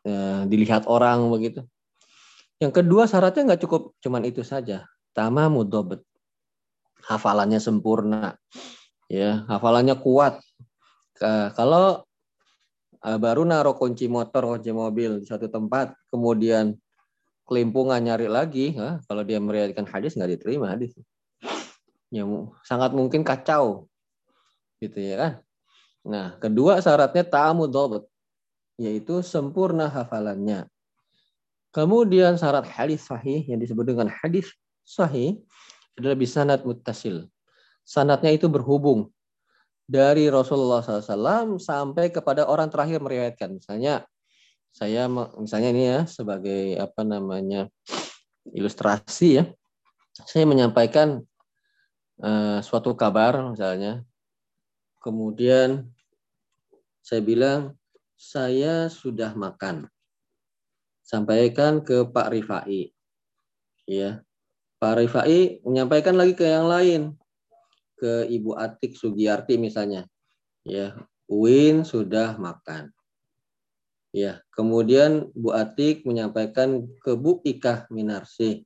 eh, 0.05 0.41
dilihat 0.49 0.85
orang 0.85 1.29
begitu. 1.33 1.65
Yang 2.61 2.83
kedua 2.83 3.09
syaratnya 3.09 3.53
nggak 3.53 3.63
cukup 3.67 3.97
cuman 3.99 4.23
itu 4.23 4.45
saja. 4.45 4.87
Tama 5.13 5.51
mudobet. 5.51 6.01
Hafalannya 7.03 7.59
sempurna. 7.59 8.39
Ya, 9.11 9.43
hafalannya 9.51 9.99
kuat. 9.99 10.39
Kalau 11.57 12.01
eh, 13.03 13.19
baru 13.19 13.45
naruh 13.45 13.75
kunci 13.75 14.09
motor, 14.09 14.57
kunci 14.57 14.71
mobil 14.73 15.21
di 15.21 15.25
satu 15.27 15.49
tempat, 15.51 15.93
kemudian 16.09 16.73
kelimpungan 17.43 17.99
nyari 17.99 18.31
lagi, 18.31 18.71
nah, 18.73 19.03
kalau 19.03 19.21
dia 19.27 19.37
meriwayatkan 19.37 19.83
hadis 19.85 20.15
nggak 20.15 20.39
diterima 20.39 20.71
hadis. 20.71 20.95
Ya 22.13 22.29
sangat 22.61 22.93
mungkin 22.93 23.25
kacau, 23.25 23.89
gitu 24.77 25.01
ya 25.01 25.17
kan. 25.17 25.33
Nah, 26.05 26.37
kedua 26.37 26.77
syaratnya 26.77 27.25
tamu 27.25 27.65
dobet, 27.65 28.05
yaitu 28.77 29.25
sempurna 29.25 29.89
hafalannya. 29.89 30.69
Kemudian 31.73 32.37
syarat 32.37 32.69
hadis 32.69 33.09
sahih 33.09 33.41
yang 33.49 33.57
disebut 33.57 33.81
dengan 33.81 34.13
hadis 34.13 34.53
sahih 34.85 35.41
adalah 35.97 36.13
bisanat 36.13 36.61
muttasil. 36.61 37.25
Sanatnya 37.81 38.29
itu 38.29 38.45
berhubung 38.45 39.09
dari 39.89 40.29
Rasulullah 40.29 40.85
SAW 40.85 41.57
sampai 41.57 42.13
kepada 42.13 42.45
orang 42.45 42.69
terakhir 42.69 43.01
meriwayatkan. 43.01 43.57
Misalnya 43.57 44.05
saya 44.69 45.09
misalnya 45.41 45.69
ini 45.73 45.83
ya 45.89 45.99
sebagai 46.05 46.77
apa 46.77 47.01
namanya 47.01 47.73
ilustrasi 48.53 49.41
ya, 49.41 49.43
saya 50.29 50.45
menyampaikan 50.45 51.25
uh, 52.19 52.59
suatu 52.61 52.93
kabar 52.93 53.39
misalnya, 53.49 54.03
kemudian 55.01 55.89
saya 57.01 57.21
bilang 57.23 57.73
saya 58.13 58.87
sudah 58.87 59.33
makan 59.33 59.89
sampaikan 61.03 61.83
ke 61.83 62.07
Pak 62.07 62.27
Rifai. 62.31 62.89
Ya. 63.85 64.23
Pak 64.79 65.03
Rifai 65.03 65.59
menyampaikan 65.67 66.15
lagi 66.15 66.33
ke 66.33 66.47
yang 66.47 66.67
lain. 66.67 67.01
Ke 67.99 68.27
Ibu 68.27 68.55
Atik 68.55 68.95
Sugiyarti 68.95 69.59
misalnya. 69.59 70.07
Ya, 70.63 70.95
Uin 71.27 71.83
sudah 71.83 72.39
makan. 72.39 72.91
Ya, 74.15 74.43
kemudian 74.55 75.31
Bu 75.35 75.51
Atik 75.55 76.03
menyampaikan 76.07 76.87
ke 77.03 77.15
Bu 77.15 77.43
Ikah 77.43 77.87
Minarsi. 77.91 78.63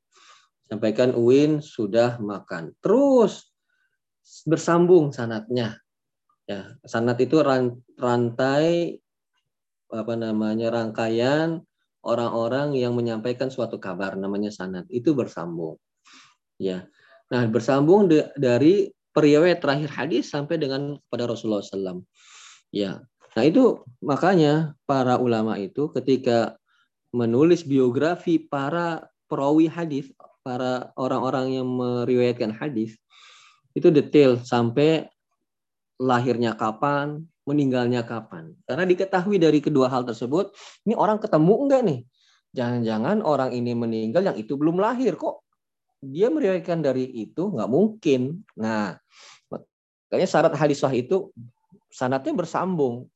Sampaikan 0.68 1.16
Uin 1.16 1.64
sudah 1.64 2.20
makan. 2.20 2.76
Terus 2.84 3.48
bersambung 4.44 5.16
sanatnya. 5.16 5.80
Ya, 6.48 6.80
sanat 6.88 7.20
itu 7.20 7.44
rantai 8.00 9.00
apa 9.88 10.14
namanya 10.16 10.72
rangkaian 10.72 11.64
orang-orang 12.04 12.76
yang 12.76 12.96
menyampaikan 12.96 13.52
suatu 13.52 13.80
kabar 13.80 14.16
namanya 14.16 14.52
sanad 14.52 14.88
itu 14.88 15.12
bersambung. 15.12 15.76
Ya. 16.56 16.88
Nah, 17.28 17.44
bersambung 17.52 18.08
de, 18.08 18.32
dari 18.40 18.88
periwayat 19.12 19.60
terakhir 19.60 19.92
hadis 19.92 20.32
sampai 20.32 20.56
dengan 20.56 20.96
pada 21.12 21.28
Rasulullah 21.28 21.60
SAW. 21.60 22.04
Ya. 22.72 23.04
Nah, 23.36 23.44
itu 23.44 23.84
makanya 24.00 24.74
para 24.88 25.20
ulama 25.20 25.60
itu 25.60 25.92
ketika 25.92 26.56
menulis 27.12 27.68
biografi 27.68 28.40
para 28.40 29.12
perawi 29.28 29.68
hadis, 29.68 30.10
para 30.48 30.96
orang-orang 30.96 31.60
yang 31.60 31.68
meriwayatkan 31.68 32.56
hadis, 32.56 32.96
itu 33.76 33.92
detail 33.92 34.40
sampai 34.40 35.12
lahirnya 36.00 36.56
kapan, 36.56 37.28
meninggalnya 37.44 38.08
kapan. 38.08 38.56
Karena 38.64 38.88
diketahui 38.88 39.36
dari 39.36 39.60
kedua 39.60 39.92
hal 39.92 40.08
tersebut, 40.08 40.56
ini 40.88 40.96
orang 40.96 41.20
ketemu 41.20 41.54
enggak 41.68 41.82
nih? 41.84 42.00
Jangan-jangan 42.56 43.20
orang 43.28 43.52
ini 43.52 43.76
meninggal 43.76 44.24
yang 44.24 44.38
itu 44.40 44.56
belum 44.56 44.80
lahir 44.80 45.20
kok. 45.20 45.44
Dia 46.00 46.32
meriwayatkan 46.32 46.80
dari 46.80 47.04
itu 47.12 47.52
nggak 47.52 47.68
mungkin. 47.68 48.48
Nah, 48.56 48.96
makanya 49.52 50.28
syarat 50.32 50.54
hadis 50.56 50.80
sahih 50.80 51.04
itu 51.04 51.36
sanatnya 51.92 52.32
bersambung. 52.32 53.12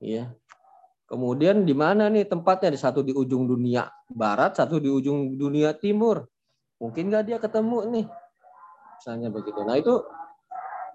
Ya. 0.00 0.32
Kemudian 1.04 1.68
di 1.68 1.76
mana 1.76 2.08
nih 2.08 2.24
tempatnya? 2.24 2.72
Di 2.72 2.80
satu 2.80 3.04
di 3.04 3.12
ujung 3.12 3.44
dunia 3.44 3.86
barat, 4.08 4.56
satu 4.56 4.80
di 4.80 4.88
ujung 4.88 5.36
dunia 5.36 5.76
timur. 5.76 6.24
Mungkin 6.82 7.10
nggak 7.10 7.24
dia 7.26 7.38
ketemu 7.38 7.78
nih. 7.90 8.06
Misalnya 8.98 9.28
begitu. 9.30 9.60
Nah 9.62 9.76
itu 9.78 9.94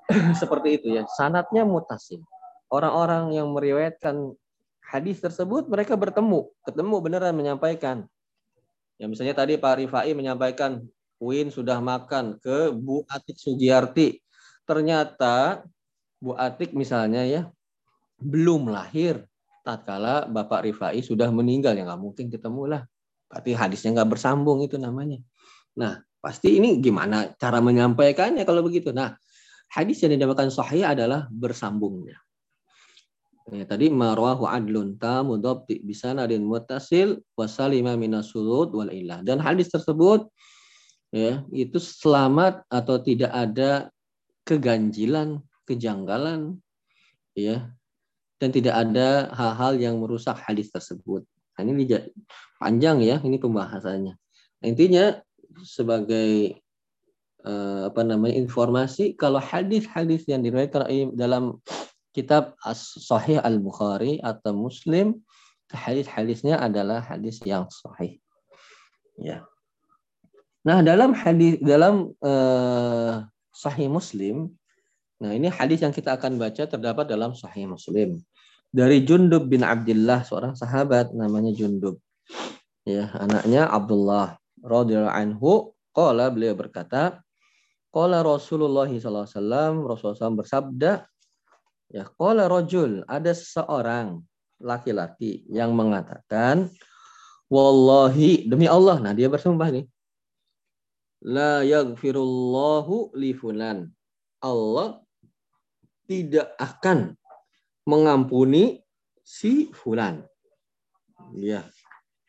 seperti 0.41 0.81
itu 0.81 0.87
ya. 0.93 1.05
Sanatnya 1.07 1.63
mutasim 1.63 2.23
orang-orang 2.69 3.33
yang 3.33 3.49
meriwayatkan 3.51 4.33
hadis 4.85 5.21
tersebut 5.21 5.69
mereka 5.69 5.97
bertemu, 5.97 6.49
ketemu 6.65 6.95
beneran 7.01 7.35
menyampaikan. 7.35 8.05
Ya 9.01 9.05
misalnya 9.09 9.37
tadi 9.37 9.57
Pak 9.57 9.85
Rifai 9.85 10.13
menyampaikan 10.13 10.85
Win 11.19 11.51
sudah 11.51 11.83
makan 11.83 12.39
ke 12.39 12.71
Bu 12.71 13.03
Atik 13.09 13.37
Sugiarti. 13.37 14.21
Ternyata 14.63 15.65
Bu 16.21 16.33
Atik 16.37 16.71
misalnya 16.71 17.25
ya 17.25 17.41
belum 18.19 18.71
lahir 18.71 19.23
tatkala 19.63 20.27
Bapak 20.27 20.67
Rifai 20.67 20.99
sudah 21.03 21.31
meninggal 21.31 21.75
ya 21.75 21.83
nggak 21.87 22.01
mungkin 22.01 22.27
ketemu 22.31 22.63
lah. 22.75 22.81
Berarti 23.29 23.51
hadisnya 23.53 23.99
nggak 23.99 24.09
bersambung 24.17 24.63
itu 24.63 24.75
namanya. 24.75 25.21
Nah 25.79 26.03
pasti 26.19 26.59
ini 26.59 26.83
gimana 26.83 27.31
cara 27.39 27.63
menyampaikannya 27.63 28.43
kalau 28.43 28.59
begitu. 28.61 28.91
Nah 28.91 29.15
hadis 29.71 30.03
yang 30.03 30.19
dinamakan 30.19 30.51
sahih 30.51 30.83
adalah 30.83 31.31
bersambungnya. 31.31 32.19
Ya, 33.49 33.65
tadi 33.65 33.89
marwahu 33.89 34.45
adlun 34.45 35.01
tamu 35.01 35.41
dhabti 35.41 35.81
bisanadin 35.81 36.45
muttasil 36.45 37.17
wasalima 37.33 37.97
minasulud 37.97 38.69
wal 38.77 38.93
ilah. 38.93 39.25
Dan 39.25 39.41
hadis 39.41 39.73
tersebut 39.73 40.29
ya 41.09 41.41
itu 41.49 41.81
selamat 41.81 42.61
atau 42.69 43.01
tidak 43.01 43.33
ada 43.33 43.89
keganjilan, 44.45 45.41
kejanggalan 45.65 46.61
ya 47.33 47.73
dan 48.37 48.49
tidak 48.53 48.75
ada 48.77 49.33
hal-hal 49.33 49.81
yang 49.81 49.95
merusak 49.97 50.37
hadis 50.37 50.69
tersebut. 50.69 51.25
Nah, 51.57 51.65
ini 51.65 51.89
panjang 52.61 53.01
ya 53.01 53.17
ini 53.25 53.41
pembahasannya. 53.41 54.13
Intinya 54.61 55.17
sebagai 55.63 56.59
eh, 57.45 57.81
apa 57.87 58.01
namanya 58.03 58.35
informasi 58.35 59.15
kalau 59.15 59.39
hadis-hadis 59.39 60.27
yang 60.27 60.43
diriwayatkan 60.43 61.15
dalam 61.15 61.59
kitab 62.11 62.57
As-Sahih 62.65 63.39
Al-Bukhari 63.39 64.19
atau 64.19 64.51
Muslim 64.51 65.21
hadis-hadisnya 65.69 66.57
adalah 66.57 67.01
hadis 67.05 67.37
yang 67.45 67.69
sahih. 67.69 68.17
Ya. 69.19 69.45
Nah, 70.65 70.81
dalam 70.81 71.13
hadis 71.13 71.61
dalam 71.61 72.11
uh, 72.19 73.23
Sahih 73.53 73.87
Muslim, 73.87 74.49
nah 75.21 75.35
ini 75.35 75.51
hadis 75.51 75.85
yang 75.85 75.93
kita 75.93 76.17
akan 76.17 76.41
baca 76.41 76.65
terdapat 76.65 77.05
dalam 77.05 77.37
Sahih 77.37 77.69
Muslim 77.69 78.17
dari 78.69 79.05
Jundub 79.05 79.45
bin 79.49 79.61
Abdullah 79.61 80.25
seorang 80.25 80.57
sahabat 80.57 81.13
namanya 81.13 81.53
Jundub. 81.53 82.01
Ya, 82.87 83.11
anaknya 83.13 83.69
Abdullah 83.69 84.38
radhiyallahu 84.63 85.15
anhu 85.15 85.71
qala 85.95 86.31
beliau 86.31 86.55
berkata 86.55 87.21
qala 87.89 88.21
Rasulullah 88.21 88.87
sallallahu 88.87 89.25
alaihi 89.25 89.35
wasallam 89.35 89.73
Rasulullah 89.87 90.19
SAW 90.19 90.39
bersabda 90.39 90.91
Ya, 91.89 92.05
qala 92.05 92.45
rajul, 92.45 93.01
ada 93.09 93.33
seorang 93.33 94.21
laki-laki 94.61 95.41
yang 95.49 95.73
mengatakan 95.73 96.69
wallahi 97.49 98.45
demi 98.45 98.69
Allah. 98.69 99.01
Nah, 99.01 99.17
dia 99.17 99.25
bersumpah 99.25 99.73
nih. 99.73 99.89
La 101.25 101.65
yaghfirullahu 101.65 103.17
li 103.17 103.33
fulan. 103.33 103.89
Allah 104.39 105.01
tidak 106.05 106.53
akan 106.61 107.17
mengampuni 107.89 108.85
si 109.25 109.73
fulan. 109.73 110.21
Ya. 111.41 111.65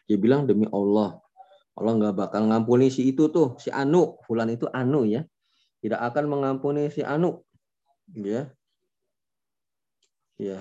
Dia 0.08 0.16
bilang 0.16 0.48
demi 0.48 0.64
Allah. 0.72 1.20
Allah 1.80 1.94
nggak 1.96 2.16
bakal 2.16 2.44
ngampuni 2.44 2.92
si 2.92 3.08
itu 3.08 3.32
tuh, 3.32 3.56
si 3.56 3.72
Anu. 3.72 4.20
Fulan 4.28 4.52
itu 4.52 4.68
Anu 4.68 5.08
ya. 5.08 5.24
Tidak 5.80 5.96
akan 5.96 6.24
mengampuni 6.28 6.92
si 6.92 7.00
Anu. 7.00 7.40
Ya. 8.12 8.52
Ya. 10.36 10.60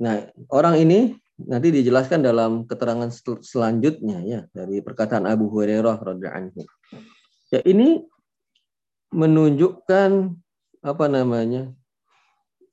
Nah, 0.00 0.32
orang 0.48 0.80
ini 0.80 1.20
nanti 1.38 1.68
dijelaskan 1.70 2.24
dalam 2.24 2.66
keterangan 2.66 3.12
selanjutnya 3.44 4.18
ya 4.26 4.40
dari 4.50 4.82
perkataan 4.82 5.28
Abu 5.28 5.52
Hurairah 5.52 5.96
radhiyallahu 6.00 6.66
Ya, 7.48 7.64
ini 7.64 8.04
menunjukkan 9.08 10.36
apa 10.84 11.04
namanya? 11.08 11.72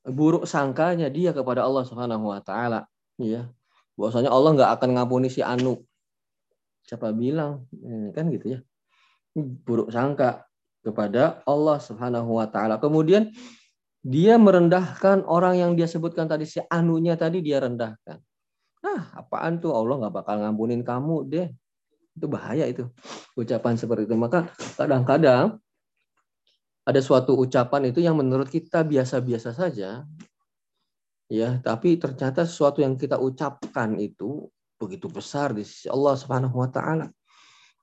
buruk 0.06 0.46
sangkanya 0.46 1.10
dia 1.10 1.34
kepada 1.34 1.66
Allah 1.66 1.82
Subhanahu 1.82 2.30
wa 2.30 2.38
taala, 2.38 2.86
ya. 3.18 3.50
Bahwasanya 3.98 4.30
Allah 4.30 4.50
nggak 4.54 4.70
akan 4.78 4.90
ngampuni 4.94 5.26
si 5.26 5.42
Anu. 5.42 5.82
Siapa 6.86 7.10
bilang? 7.10 7.66
Eh, 7.74 8.14
kan 8.14 8.30
gitu 8.30 8.56
ya. 8.56 8.60
Buruk 9.36 9.90
sangka 9.90 10.46
kepada 10.86 11.42
Allah 11.44 11.82
Subhanahu 11.82 12.38
wa 12.38 12.46
taala. 12.46 12.78
Kemudian 12.78 13.34
dia 14.06 14.38
merendahkan 14.38 15.26
orang 15.26 15.58
yang 15.58 15.70
dia 15.74 15.90
sebutkan 15.90 16.30
tadi 16.30 16.46
si 16.46 16.62
anunya 16.70 17.18
tadi 17.18 17.42
dia 17.42 17.58
rendahkan. 17.58 18.22
Nah, 18.86 19.02
apaan 19.18 19.58
tuh 19.58 19.74
Allah 19.74 20.06
nggak 20.06 20.14
bakal 20.14 20.38
ngampunin 20.46 20.86
kamu 20.86 21.26
deh. 21.26 21.48
Itu 22.14 22.30
bahaya 22.30 22.70
itu. 22.70 22.86
Ucapan 23.34 23.74
seperti 23.74 24.06
itu. 24.06 24.14
Maka 24.14 24.46
kadang-kadang 24.78 25.58
ada 26.86 27.00
suatu 27.02 27.34
ucapan 27.34 27.90
itu 27.90 27.98
yang 27.98 28.14
menurut 28.14 28.46
kita 28.46 28.86
biasa-biasa 28.86 29.50
saja. 29.50 30.06
Ya, 31.26 31.58
tapi 31.58 31.98
ternyata 31.98 32.46
sesuatu 32.46 32.78
yang 32.78 32.94
kita 32.94 33.18
ucapkan 33.18 33.98
itu 33.98 34.46
begitu 34.76 35.08
besar 35.08 35.56
di 35.56 35.64
sisi 35.64 35.88
Allah 35.88 36.14
Subhanahu 36.16 36.56
wa 36.56 36.68
taala. 36.68 37.08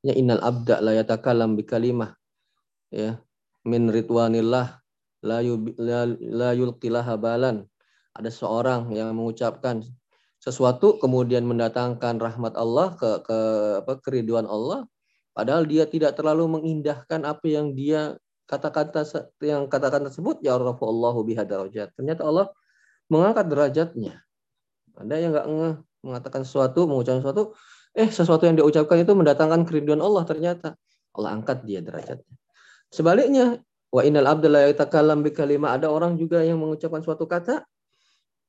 Ya 0.04 0.14
innal 0.14 0.42
abda 0.44 0.84
la 0.84 1.00
yatakallam 1.00 1.56
bi 1.56 1.64
kalimah 1.64 2.12
ya 2.92 3.18
min 3.64 3.88
ridwanillah 3.88 4.84
la, 5.24 5.38
la, 5.80 6.00
la 6.10 6.50
yulqilaha 6.54 7.16
balan. 7.18 7.66
Ada 8.14 8.30
seorang 8.30 8.94
yang 8.94 9.16
mengucapkan 9.18 9.82
sesuatu 10.38 11.00
kemudian 11.00 11.48
mendatangkan 11.48 12.20
rahmat 12.20 12.54
Allah 12.60 12.94
ke 13.00 13.10
ke 13.24 13.38
apa 13.80 13.94
keriduan 14.04 14.44
Allah 14.44 14.84
padahal 15.32 15.64
dia 15.64 15.88
tidak 15.88 16.20
terlalu 16.20 16.60
mengindahkan 16.60 17.24
apa 17.24 17.48
yang 17.48 17.72
dia 17.72 18.20
kata-kata 18.44 19.08
yang 19.40 19.72
katakan 19.72 20.04
tersebut 20.06 20.44
ya 20.44 20.60
Allahu 20.60 21.24
biha 21.24 21.48
darajat. 21.48 21.96
Ternyata 21.96 22.28
Allah 22.28 22.52
mengangkat 23.08 23.46
derajatnya. 23.50 24.14
Ada 24.94 25.16
yang 25.18 25.32
enggak 25.34 25.48
mengatakan 26.04 26.44
sesuatu, 26.44 26.86
mengucapkan 26.86 27.24
sesuatu, 27.24 27.44
eh 27.96 28.10
sesuatu 28.12 28.44
yang 28.46 28.60
diucapkan 28.60 29.00
itu 29.02 29.16
mendatangkan 29.16 29.64
keriduan 29.64 30.04
Allah 30.04 30.28
ternyata. 30.28 30.76
Allah 31.16 31.40
angkat 31.40 31.64
dia 31.64 31.80
derajatnya. 31.80 32.36
Sebaliknya, 32.94 33.64
wa 33.94 34.02
innal 34.04 34.28
abdallah 34.28 34.70
yatakallam 34.70 35.24
bi 35.24 35.32
kalimah 35.32 35.78
ada 35.78 35.88
orang 35.90 36.18
juga 36.18 36.42
yang 36.42 36.58
mengucapkan 36.58 37.06
suatu 37.06 37.30
kata 37.30 37.62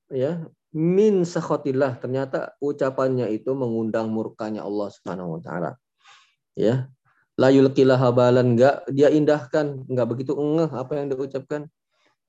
ya 0.09 0.41
min 0.75 1.23
sakhatillah 1.23 2.03
ternyata 2.03 2.57
ucapannya 2.59 3.31
itu 3.31 3.55
mengundang 3.55 4.11
murkanya 4.11 4.67
Allah 4.67 4.91
Subhanahu 4.91 5.39
wa 5.39 5.41
taala. 5.41 5.71
Ya. 6.59 6.91
La 7.35 7.51
yulqilah 7.51 7.99
habalan 7.99 8.55
enggak 8.55 8.87
dia 8.95 9.11
indahkan, 9.11 9.87
enggak 9.91 10.07
begitu 10.07 10.39
ngeh 10.39 10.71
apa 10.71 10.93
yang 10.99 11.11
diucapkan. 11.11 11.67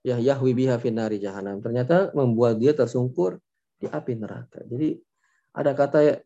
Ya 0.05 0.21
yahwi 0.21 0.53
biha 0.53 0.77
finari 0.77 1.17
jahanam. 1.17 1.61
Ternyata 1.61 2.13
membuat 2.13 2.61
dia 2.61 2.73
tersungkur 2.77 3.41
di 3.81 3.89
api 3.89 4.13
neraka. 4.17 4.61
Jadi 4.65 5.01
ada 5.55 5.71
kata 5.71 6.19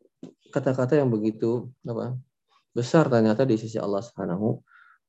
kata-kata 0.50 0.98
yang 0.98 1.14
begitu 1.14 1.70
apa? 1.86 2.18
besar 2.74 3.10
ternyata 3.10 3.46
di 3.46 3.58
sisi 3.58 3.78
Allah 3.78 4.02
Subhanahu 4.02 4.62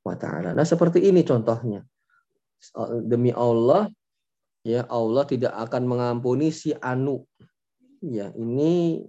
wa 0.04 0.14
taala. 0.16 0.56
Nah, 0.56 0.64
seperti 0.64 1.04
ini 1.04 1.24
contohnya. 1.24 1.84
Demi 3.08 3.32
Allah 3.32 3.88
ya 4.60 4.84
Allah 4.88 5.24
tidak 5.24 5.56
akan 5.56 5.88
mengampuni 5.88 6.52
si 6.52 6.76
anu. 6.76 7.24
Ya, 8.00 8.32
ini 8.36 9.04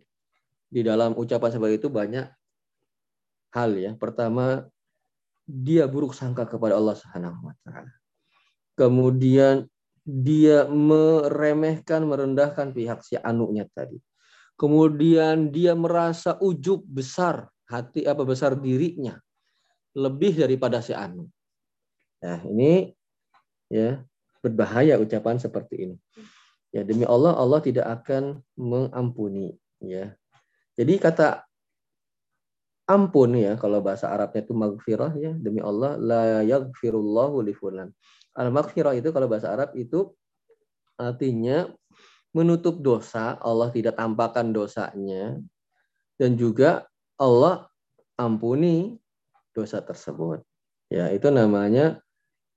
di 0.72 0.82
dalam 0.84 1.16
ucapan 1.16 1.52
seperti 1.52 1.84
itu 1.84 1.88
banyak 1.92 2.28
hal 3.56 3.72
ya. 3.76 3.92
Pertama, 3.96 4.68
dia 5.48 5.88
buruk 5.88 6.16
sangka 6.16 6.48
kepada 6.48 6.80
Allah 6.80 6.96
Subhanahu 6.96 7.52
wa 7.52 7.56
taala. 7.64 7.92
Kemudian 8.80 9.68
dia 10.08 10.68
meremehkan, 10.68 12.08
merendahkan 12.08 12.72
pihak 12.72 13.04
si 13.04 13.20
anunya 13.20 13.68
tadi. 13.76 14.00
Kemudian 14.62 15.50
dia 15.50 15.74
merasa 15.74 16.38
ujub 16.38 16.86
besar 16.86 17.50
hati 17.66 18.06
apa 18.06 18.22
besar 18.22 18.54
dirinya 18.54 19.18
lebih 19.98 20.38
daripada 20.38 20.86
si 20.86 20.94
anu. 20.94 21.26
Nah, 22.22 22.46
ini 22.46 22.94
ya 23.74 24.06
berbahaya 24.46 25.02
ucapan 25.02 25.42
seperti 25.42 25.90
ini. 25.90 25.98
Ya 26.70 26.86
demi 26.86 27.10
Allah 27.10 27.34
Allah 27.34 27.58
tidak 27.58 27.90
akan 27.90 28.46
mengampuni 28.54 29.58
ya. 29.82 30.14
Jadi 30.78 31.02
kata 31.02 31.42
ampun 32.86 33.42
ya 33.42 33.58
kalau 33.58 33.82
bahasa 33.82 34.14
Arabnya 34.14 34.46
itu 34.46 34.54
maghfirah 34.54 35.12
ya 35.18 35.32
demi 35.42 35.58
Allah 35.58 35.98
la 35.98 36.46
yaghfirullahu 36.46 37.42
li 37.42 37.58
fulan. 37.58 37.90
Al 38.38 38.54
maghfirah 38.54 38.94
itu 38.94 39.10
kalau 39.10 39.26
bahasa 39.26 39.52
Arab 39.52 39.74
itu 39.74 40.14
artinya 41.02 41.66
menutup 42.32 42.80
dosa, 42.80 43.36
Allah 43.44 43.70
tidak 43.72 44.00
tampakkan 44.00 44.56
dosanya 44.56 45.40
dan 46.16 46.40
juga 46.40 46.88
Allah 47.20 47.68
ampuni 48.16 48.96
dosa 49.52 49.84
tersebut. 49.84 50.42
Ya, 50.92 51.12
itu 51.12 51.28
namanya 51.32 52.00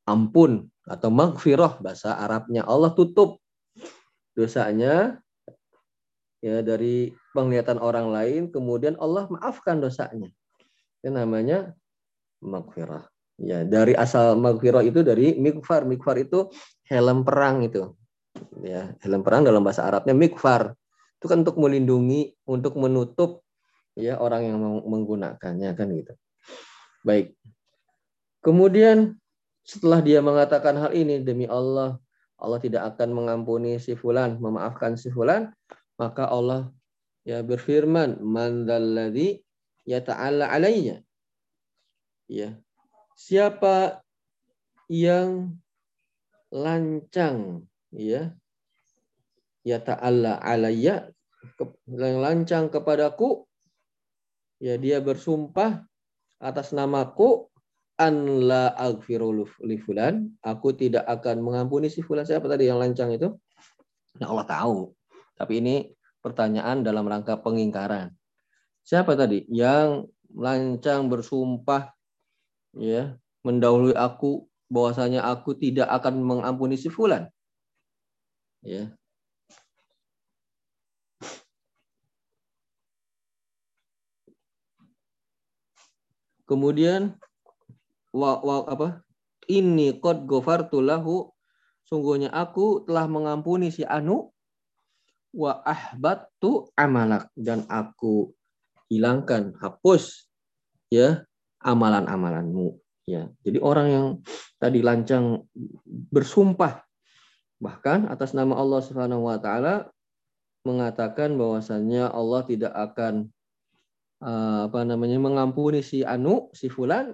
ampun 0.06 0.70
atau 0.84 1.08
maghfirah 1.10 1.80
bahasa 1.80 2.14
Arabnya. 2.14 2.66
Allah 2.66 2.92
tutup 2.92 3.40
dosanya 4.34 5.18
ya 6.44 6.60
dari 6.60 7.14
penglihatan 7.32 7.80
orang 7.80 8.12
lain 8.12 8.52
kemudian 8.52 8.98
Allah 9.00 9.26
maafkan 9.30 9.80
dosanya. 9.80 10.30
Itu 11.00 11.10
namanya 11.14 11.72
maghfirah. 12.44 13.08
Ya, 13.40 13.66
dari 13.66 13.98
asal 13.98 14.38
maghfirah 14.38 14.86
itu 14.86 15.02
dari 15.02 15.34
mikfar. 15.34 15.82
Mikfar 15.88 16.20
itu 16.22 16.52
helm 16.86 17.26
perang 17.26 17.66
itu. 17.66 17.96
Ya, 18.64 18.96
helm 19.04 19.22
perang 19.22 19.46
dalam 19.46 19.62
bahasa 19.62 19.86
Arabnya 19.86 20.16
mikfar. 20.16 20.74
Itu 21.20 21.26
kan 21.30 21.46
untuk 21.46 21.60
melindungi, 21.60 22.34
untuk 22.48 22.76
menutup 22.76 23.44
ya 23.94 24.18
orang 24.18 24.42
yang 24.50 24.58
menggunakannya 24.84 25.70
kan 25.78 25.88
gitu. 25.94 26.12
Baik. 27.06 27.36
Kemudian 28.42 29.16
setelah 29.64 30.04
dia 30.04 30.20
mengatakan 30.20 30.76
hal 30.76 30.92
ini 30.92 31.22
demi 31.24 31.48
Allah, 31.48 31.96
Allah 32.36 32.60
tidak 32.60 32.94
akan 32.94 33.16
mengampuni 33.16 33.80
si 33.80 33.96
fulan, 33.96 34.36
memaafkan 34.36 34.98
si 34.98 35.08
fulan, 35.08 35.54
maka 35.96 36.28
Allah 36.28 36.68
ya 37.24 37.40
berfirman, 37.40 38.20
"Man 38.20 38.68
dzalladzi 38.68 39.40
yata'alla 39.88 40.52
alayya?" 40.52 41.00
Ya. 42.28 42.58
Siapa 43.14 44.02
yang 44.90 45.54
lancang 46.50 47.64
ya 47.94 48.34
ya 49.64 49.78
ta'alla 49.80 50.42
alayya 50.42 51.08
yang 51.88 52.18
lancang 52.20 52.68
kepadaku 52.68 53.46
ya 54.58 54.76
dia 54.76 54.98
bersumpah 55.00 55.86
atas 56.42 56.74
namaku 56.76 57.48
an 57.98 58.42
la 58.42 58.74
li 59.62 59.76
fulan, 59.78 60.26
aku 60.42 60.74
tidak 60.74 61.06
akan 61.06 61.42
mengampuni 61.42 61.86
si 61.86 62.02
fulan. 62.02 62.26
Siapa 62.26 62.50
tadi 62.50 62.66
yang 62.66 62.82
lancang 62.82 63.14
itu? 63.14 63.30
Nah, 64.18 64.30
Allah 64.30 64.46
tahu. 64.46 64.76
Tapi 65.34 65.52
ini 65.62 65.74
pertanyaan 66.22 66.82
dalam 66.82 67.06
rangka 67.06 67.38
pengingkaran. 67.38 68.10
Siapa 68.84 69.14
tadi 69.14 69.46
yang 69.50 70.06
lancang 70.34 71.06
bersumpah 71.06 71.94
ya, 72.74 73.14
mendahului 73.46 73.94
aku 73.94 74.46
bahwasanya 74.70 75.22
aku 75.22 75.54
tidak 75.54 75.86
akan 75.90 76.22
mengampuni 76.22 76.74
si 76.74 76.90
fulan? 76.90 77.30
Ya. 78.64 78.88
Kemudian 86.48 87.20
wa, 88.12 88.40
wa 88.40 88.64
apa? 88.64 89.04
Ini 89.44 90.00
qad 90.00 90.24
ghafartu 90.24 90.80
lahu. 90.80 91.28
Sungguhnya 91.84 92.32
aku 92.32 92.88
telah 92.88 93.04
mengampuni 93.04 93.68
si 93.68 93.84
anu. 93.84 94.32
Wa 95.36 95.60
ahbattu 95.60 96.72
amalak. 96.80 97.28
Dan 97.36 97.68
aku 97.68 98.32
hilangkan 98.88 99.56
hapus 99.60 100.28
ya 100.88 101.24
amalan-amalanmu 101.64 102.76
ya. 103.08 103.28
Jadi 103.44 103.58
orang 103.60 103.88
yang 103.88 104.06
tadi 104.60 104.84
lancang 104.84 105.44
bersumpah 105.88 106.83
bahkan 107.62 108.10
atas 108.10 108.34
nama 108.34 108.58
Allah 108.58 108.80
Subhanahu 108.82 109.26
wa 109.26 109.38
taala 109.38 109.90
mengatakan 110.64 111.36
bahwasannya 111.36 112.08
Allah 112.08 112.42
tidak 112.48 112.72
akan 112.72 113.28
eh, 114.24 114.60
apa 114.66 114.80
namanya 114.82 115.20
mengampuni 115.20 115.84
si 115.84 116.00
anu 116.02 116.48
si 116.56 116.72
fulan 116.72 117.12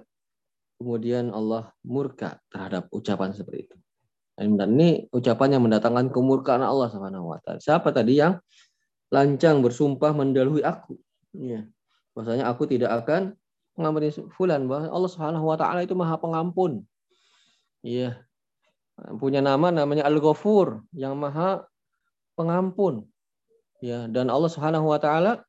kemudian 0.81 1.29
Allah 1.29 1.69
murka 1.85 2.41
terhadap 2.49 2.89
ucapan 2.89 3.37
seperti 3.37 3.69
itu. 3.69 3.77
Dan 4.33 4.57
ini 4.57 5.05
ucapan 5.13 5.53
yang 5.53 5.63
mendatangkan 5.69 6.09
kemurkaan 6.09 6.65
Allah 6.65 6.89
Subhanahu 6.89 7.29
wa 7.29 7.37
taala. 7.45 7.61
Siapa 7.61 7.93
tadi 7.93 8.17
yang 8.17 8.41
lancang 9.13 9.61
bersumpah 9.61 10.17
mendahului 10.17 10.65
aku? 10.65 10.97
Ya. 11.37 11.69
Bahwasanya 12.17 12.49
aku 12.49 12.65
tidak 12.65 13.05
akan 13.05 13.37
mengampuni 13.77 14.09
fulan 14.33 14.65
bahwa 14.65 14.89
Allah 14.89 15.11
Subhanahu 15.13 15.45
wa 15.45 15.57
taala 15.61 15.85
itu 15.85 15.93
Maha 15.93 16.17
Pengampun. 16.17 16.81
Iya. 17.85 18.25
Punya 19.17 19.41
nama 19.41 19.73
namanya 19.73 20.05
Al-Ghafur 20.05 20.85
yang 20.93 21.17
Maha 21.17 21.65
Pengampun. 22.37 23.05
Ya, 23.81 24.05
dan 24.05 24.29
Allah 24.29 24.49
Subhanahu 24.49 24.93
wa 24.93 25.01
taala 25.01 25.41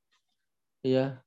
ya 0.81 1.21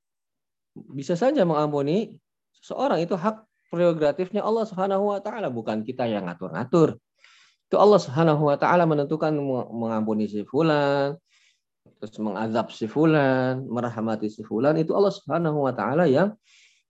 bisa 0.74 1.14
saja 1.16 1.46
mengampuni 1.46 2.18
seseorang 2.60 3.00
itu 3.00 3.14
hak 3.14 3.46
prerogatifnya 3.70 4.42
Allah 4.42 4.66
Subhanahu 4.66 5.14
wa 5.14 5.20
taala 5.22 5.48
bukan 5.48 5.86
kita 5.86 6.04
yang 6.10 6.26
ngatur-ngatur. 6.26 6.98
Itu 7.70 7.76
Allah 7.78 7.98
Subhanahu 8.02 8.42
wa 8.46 8.58
taala 8.58 8.90
menentukan 8.90 9.32
mengampuni 9.70 10.26
si 10.26 10.42
fulan, 10.46 11.14
terus 11.98 12.18
mengazab 12.18 12.74
si 12.74 12.90
fulan, 12.90 13.64
merahmati 13.66 14.26
si 14.26 14.42
fulan 14.42 14.74
itu 14.78 14.94
Allah 14.94 15.14
Subhanahu 15.14 15.62
wa 15.62 15.72
taala 15.74 16.10
yang 16.10 16.34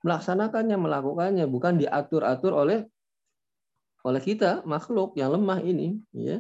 melaksanakannya, 0.01 0.77
melakukannya, 0.77 1.45
bukan 1.49 1.81
diatur-atur 1.81 2.53
oleh 2.53 2.79
oleh 4.07 4.23
kita 4.23 4.63
makhluk 4.63 5.19
yang 5.19 5.35
lemah 5.35 5.59
ini, 5.67 5.99
ya. 6.15 6.39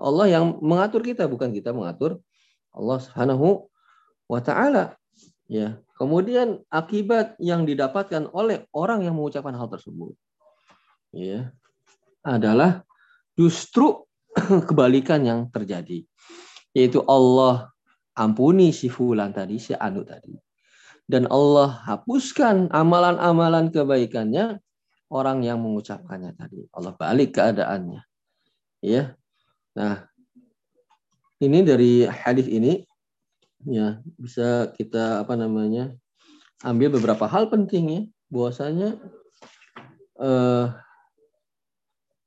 Allah 0.00 0.26
yang 0.32 0.56
mengatur 0.64 1.04
kita, 1.04 1.28
bukan 1.28 1.52
kita 1.52 1.76
mengatur 1.76 2.16
Allah 2.72 2.96
Subhanahu 2.96 3.68
wa 4.24 4.40
taala. 4.40 4.96
Ya. 5.44 5.76
Kemudian 6.00 6.64
akibat 6.72 7.36
yang 7.36 7.68
didapatkan 7.68 8.32
oleh 8.32 8.64
orang 8.72 9.04
yang 9.04 9.16
mengucapkan 9.16 9.52
hal 9.56 9.68
tersebut 9.68 10.12
ya 11.16 11.48
adalah 12.20 12.84
justru 13.32 14.04
kebalikan 14.68 15.24
yang 15.24 15.40
terjadi. 15.48 16.04
Yaitu 16.76 17.00
Allah 17.08 17.72
ampuni 18.12 18.68
si 18.76 18.92
fulan 18.92 19.32
tadi, 19.32 19.56
si 19.56 19.72
anu 19.72 20.04
tadi. 20.04 20.36
Dan 21.06 21.24
Allah 21.30 21.72
hapuskan 21.86 22.68
amalan-amalan 22.74 23.72
kebaikannya 23.72 24.60
orang 25.10 25.42
yang 25.46 25.62
mengucapkannya 25.62 26.34
tadi. 26.34 26.66
Allah 26.74 26.94
balik 26.94 27.38
keadaannya. 27.38 28.02
Ya. 28.82 29.14
Nah, 29.76 30.08
ini 31.42 31.62
dari 31.62 32.08
hadis 32.08 32.48
ini 32.48 32.82
ya 33.66 33.98
bisa 34.16 34.70
kita 34.72 35.26
apa 35.26 35.34
namanya 35.34 35.92
ambil 36.64 36.96
beberapa 36.96 37.26
hal 37.26 37.50
penting 37.50 37.84
ya 37.90 38.02
bahwasanya 38.32 38.96
eh, 40.22 40.66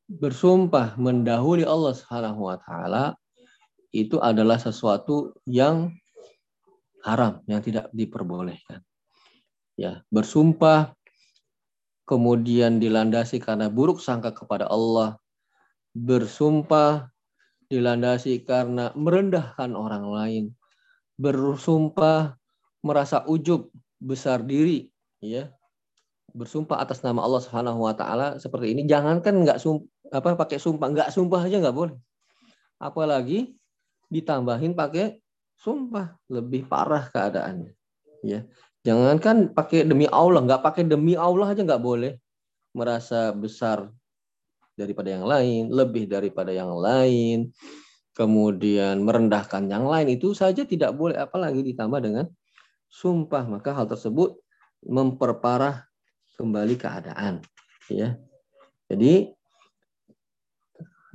bersumpah 0.10 0.98
mendahului 0.98 1.66
Allah 1.66 1.94
Subhanahu 1.94 2.50
wa 2.50 2.58
taala 2.58 3.18
itu 3.94 4.22
adalah 4.22 4.62
sesuatu 4.62 5.34
yang 5.50 5.94
haram 7.02 7.42
yang 7.50 7.62
tidak 7.64 7.90
diperbolehkan. 7.96 8.84
Ya, 9.80 10.04
bersumpah 10.12 10.94
kemudian 12.10 12.82
dilandasi 12.82 13.38
karena 13.38 13.70
buruk 13.70 14.02
sangka 14.02 14.34
kepada 14.34 14.66
Allah, 14.66 15.22
bersumpah 15.94 17.14
dilandasi 17.70 18.42
karena 18.50 18.90
merendahkan 18.98 19.78
orang 19.78 20.10
lain, 20.10 20.44
bersumpah 21.22 22.34
merasa 22.82 23.22
ujub 23.30 23.70
besar 24.02 24.42
diri, 24.42 24.90
ya, 25.22 25.54
bersumpah 26.34 26.82
atas 26.82 27.06
nama 27.06 27.22
Allah 27.22 27.46
Subhanahu 27.46 27.86
Wa 27.86 27.94
Taala 27.94 28.28
seperti 28.42 28.74
ini. 28.74 28.90
Jangankan 28.90 29.46
nggak 29.46 29.62
apa 30.10 30.34
pakai 30.34 30.58
sumpah, 30.58 30.90
nggak 30.90 31.10
sumpah 31.14 31.46
aja 31.46 31.62
nggak 31.62 31.78
boleh. 31.78 31.94
Apalagi 32.82 33.54
ditambahin 34.10 34.74
pakai 34.74 35.22
sumpah, 35.62 36.18
lebih 36.26 36.66
parah 36.66 37.06
keadaannya. 37.14 37.78
Ya, 38.26 38.50
jangankan 38.84 39.52
pakai 39.52 39.84
demi 39.84 40.08
Allah, 40.08 40.44
nggak 40.44 40.62
pakai 40.64 40.84
demi 40.88 41.14
Allah 41.16 41.52
aja 41.52 41.62
nggak 41.64 41.84
boleh 41.84 42.16
merasa 42.72 43.34
besar 43.34 43.90
daripada 44.80 45.12
yang 45.12 45.28
lain, 45.28 45.68
lebih 45.68 46.08
daripada 46.08 46.56
yang 46.56 46.72
lain, 46.72 47.52
kemudian 48.16 49.04
merendahkan 49.04 49.68
yang 49.68 49.84
lain 49.88 50.08
itu 50.16 50.32
saja 50.32 50.64
tidak 50.64 50.96
boleh, 50.96 51.20
apalagi 51.20 51.60
ditambah 51.64 52.00
dengan 52.00 52.26
sumpah. 52.88 53.44
Maka 53.48 53.76
hal 53.76 53.92
tersebut 53.92 54.40
memperparah 54.88 55.84
kembali 56.40 56.80
keadaan. 56.80 57.44
Ya, 57.92 58.16
jadi 58.88 59.34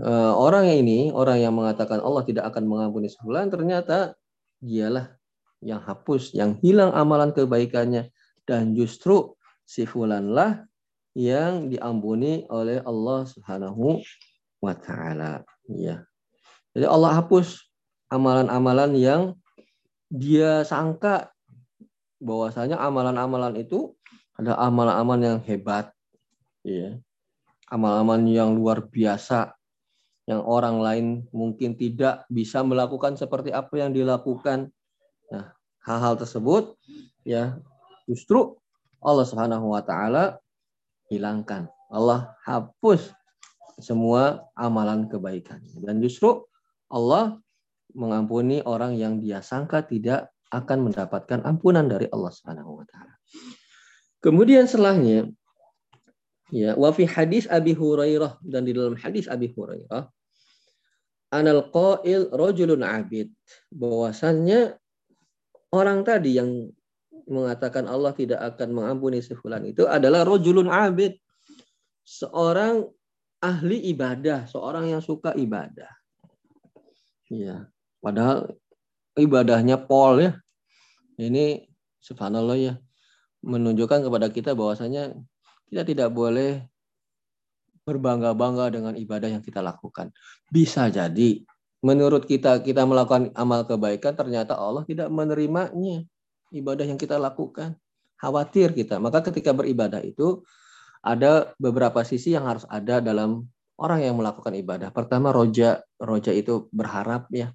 uh, 0.03 0.35
orang 0.37 0.69
ini, 0.69 1.15
orang 1.15 1.41
yang 1.41 1.55
mengatakan 1.57 2.03
Allah 2.03 2.27
tidak 2.27 2.51
akan 2.53 2.67
mengampuni 2.69 3.09
sebulan, 3.09 3.49
ternyata 3.49 4.19
dialah 4.61 5.17
yang 5.65 5.81
hapus, 5.81 6.37
yang 6.37 6.61
hilang 6.61 6.93
amalan 6.93 7.33
kebaikannya, 7.33 8.13
dan 8.45 8.77
justru 8.77 9.33
si 9.65 9.89
fulanlah 9.89 10.69
yang 11.17 11.73
diampuni 11.73 12.45
oleh 12.53 12.85
Allah 12.85 13.25
Subhanahu 13.25 14.05
wa 14.61 14.75
taala. 14.77 15.43
Ya. 15.67 16.05
Jadi 16.77 16.85
Allah 16.85 17.17
hapus 17.17 17.65
amalan-amalan 18.13 18.93
yang 18.99 19.23
dia 20.13 20.63
sangka 20.69 21.33
bahwasanya 22.21 22.77
amalan-amalan 22.79 23.57
itu 23.59 23.97
ada 24.37 24.59
amalan-amalan 24.59 25.39
yang 25.39 25.41
hebat, 25.47 25.95
ya. 26.67 26.99
Amalan-amalan 27.73 28.29
yang 28.29 28.51
luar 28.53 28.85
biasa 28.85 29.57
yang 30.25 30.41
orang 30.41 30.81
lain 30.81 31.07
mungkin 31.37 31.77
tidak 31.77 32.25
bisa 32.33 32.65
melakukan 32.65 33.17
seperti 33.17 33.53
apa 33.53 33.77
yang 33.77 33.93
dilakukan. 33.93 34.73
Nah, 35.33 35.55
hal-hal 35.85 36.15
tersebut 36.19 36.77
ya 37.25 37.57
justru 38.09 38.57
Allah 39.05 39.25
Subhanahu 39.29 39.73
wa 39.73 39.81
taala 39.85 40.41
hilangkan. 41.09 41.69
Allah 41.93 42.35
hapus 42.43 43.13
semua 43.79 44.49
amalan 44.59 45.07
kebaikan 45.07 45.61
dan 45.85 46.01
justru 46.03 46.43
Allah 46.91 47.39
mengampuni 47.95 48.65
orang 48.67 48.99
yang 48.99 49.23
dia 49.23 49.39
sangka 49.45 49.87
tidak 49.87 50.33
akan 50.51 50.91
mendapatkan 50.91 51.43
ampunan 51.47 51.87
dari 51.87 52.11
Allah 52.11 52.33
Subhanahu 52.33 52.83
wa 52.83 52.85
taala. 52.87 53.15
Kemudian 54.25 54.67
setelahnya 54.67 55.31
Ya, 56.53 56.77
wa 56.77 56.93
fi 56.93 57.09
hadis 57.09 57.49
Abi 57.49 57.73
Hurairah 57.73 58.37
dan 58.45 58.69
di 58.69 58.77
dalam 58.77 58.95
hadis 59.01 59.27
Abi 59.33 59.49
Hurairah 59.51 60.07
anal 61.33 61.67
qail 61.73 62.31
rajulun 62.31 62.85
abid 62.85 63.33
bahwasannya 63.75 64.79
orang 65.75 66.07
tadi 66.07 66.39
yang 66.39 66.71
mengatakan 67.27 67.91
Allah 67.91 68.15
tidak 68.15 68.39
akan 68.55 68.71
mengampuni 68.71 69.19
si 69.19 69.35
fulan 69.35 69.67
itu 69.67 69.89
adalah 69.91 70.23
rajulun 70.23 70.71
abid 70.71 71.19
seorang 72.07 72.87
ahli 73.43 73.91
ibadah, 73.93 74.47
seorang 74.47 74.95
yang 74.95 75.03
suka 75.03 75.35
ibadah. 75.35 75.89
Ya, 77.33 77.67
padahal 77.99 78.55
ibadahnya 79.19 79.81
pol 79.81 80.23
ya. 80.23 80.33
Ini 81.19 81.65
subhanallah 82.01 82.59
ya 82.59 82.75
menunjukkan 83.45 84.05
kepada 84.09 84.29
kita 84.33 84.57
bahwasanya 84.57 85.17
kita 85.69 85.83
tidak 85.85 86.11
boleh 86.13 86.65
berbangga-bangga 87.85 88.73
dengan 88.73 88.95
ibadah 88.97 89.29
yang 89.29 89.45
kita 89.45 89.61
lakukan. 89.61 90.09
Bisa 90.49 90.89
jadi 90.89 91.45
menurut 91.85 92.25
kita 92.25 92.65
kita 92.65 92.89
melakukan 92.89 93.29
amal 93.37 93.69
kebaikan 93.69 94.17
ternyata 94.17 94.57
Allah 94.57 94.89
tidak 94.89 95.13
menerimanya 95.13 96.09
ibadah 96.49 96.89
yang 96.89 96.97
kita 96.97 97.21
lakukan. 97.21 97.77
Khawatir 98.17 98.73
kita. 98.73 98.97
Maka 98.97 99.21
ketika 99.21 99.53
beribadah 99.53 100.01
itu 100.01 100.41
ada 101.05 101.53
beberapa 101.61 102.01
sisi 102.09 102.33
yang 102.33 102.49
harus 102.49 102.65
ada 102.73 103.05
dalam 103.05 103.45
orang 103.77 104.01
yang 104.01 104.17
melakukan 104.17 104.57
ibadah. 104.57 104.89
Pertama 104.95 105.29
roja, 105.29 105.85
roja 106.01 106.33
itu 106.33 106.73
berharap 106.73 107.29
ya. 107.29 107.53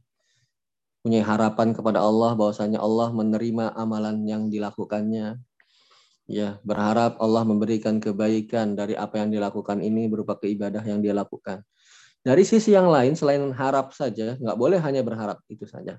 Punya 1.01 1.25
harapan 1.25 1.73
kepada 1.73 2.03
Allah 2.05 2.37
bahwasanya 2.37 2.77
Allah 2.77 3.09
menerima 3.09 3.73
amalan 3.73 4.27
yang 4.29 4.51
dilakukannya 4.51 5.41
ya 6.29 6.61
berharap 6.61 7.17
Allah 7.17 7.41
memberikan 7.41 7.97
kebaikan 7.97 8.77
dari 8.77 8.93
apa 8.93 9.17
yang 9.17 9.33
dilakukan 9.33 9.81
ini 9.81 10.05
berupa 10.05 10.37
keibadah 10.37 10.85
yang 10.85 11.01
dia 11.01 11.17
lakukan. 11.17 11.65
Dari 12.19 12.43
sisi 12.43 12.75
yang 12.75 12.91
lain 12.91 13.15
selain 13.15 13.41
harap 13.55 13.95
saja, 13.95 14.35
nggak 14.35 14.57
boleh 14.59 14.79
hanya 14.83 14.99
berharap 14.99 15.39
itu 15.47 15.63
saja. 15.63 15.95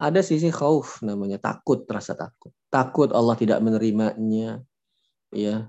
Ada 0.00 0.24
sisi 0.24 0.48
khauf 0.48 1.04
namanya 1.04 1.36
takut, 1.36 1.84
rasa 1.84 2.16
takut. 2.16 2.48
Takut 2.72 3.12
Allah 3.12 3.36
tidak 3.36 3.60
menerimanya. 3.60 4.64
Ya. 5.28 5.68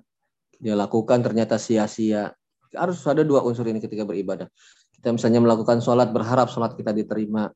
Dia 0.61 0.75
lakukan 0.79 1.19
ternyata 1.19 1.59
sia-sia. 1.59 2.31
Harus 2.71 3.03
ada 3.03 3.27
dua 3.27 3.43
unsur 3.43 3.67
ini 3.67 3.83
ketika 3.83 4.07
beribadah. 4.07 4.47
Kita 4.95 5.11
misalnya 5.11 5.43
melakukan 5.43 5.83
sholat 5.83 6.15
berharap 6.15 6.47
sholat 6.47 6.79
kita 6.79 6.95
diterima 6.95 7.51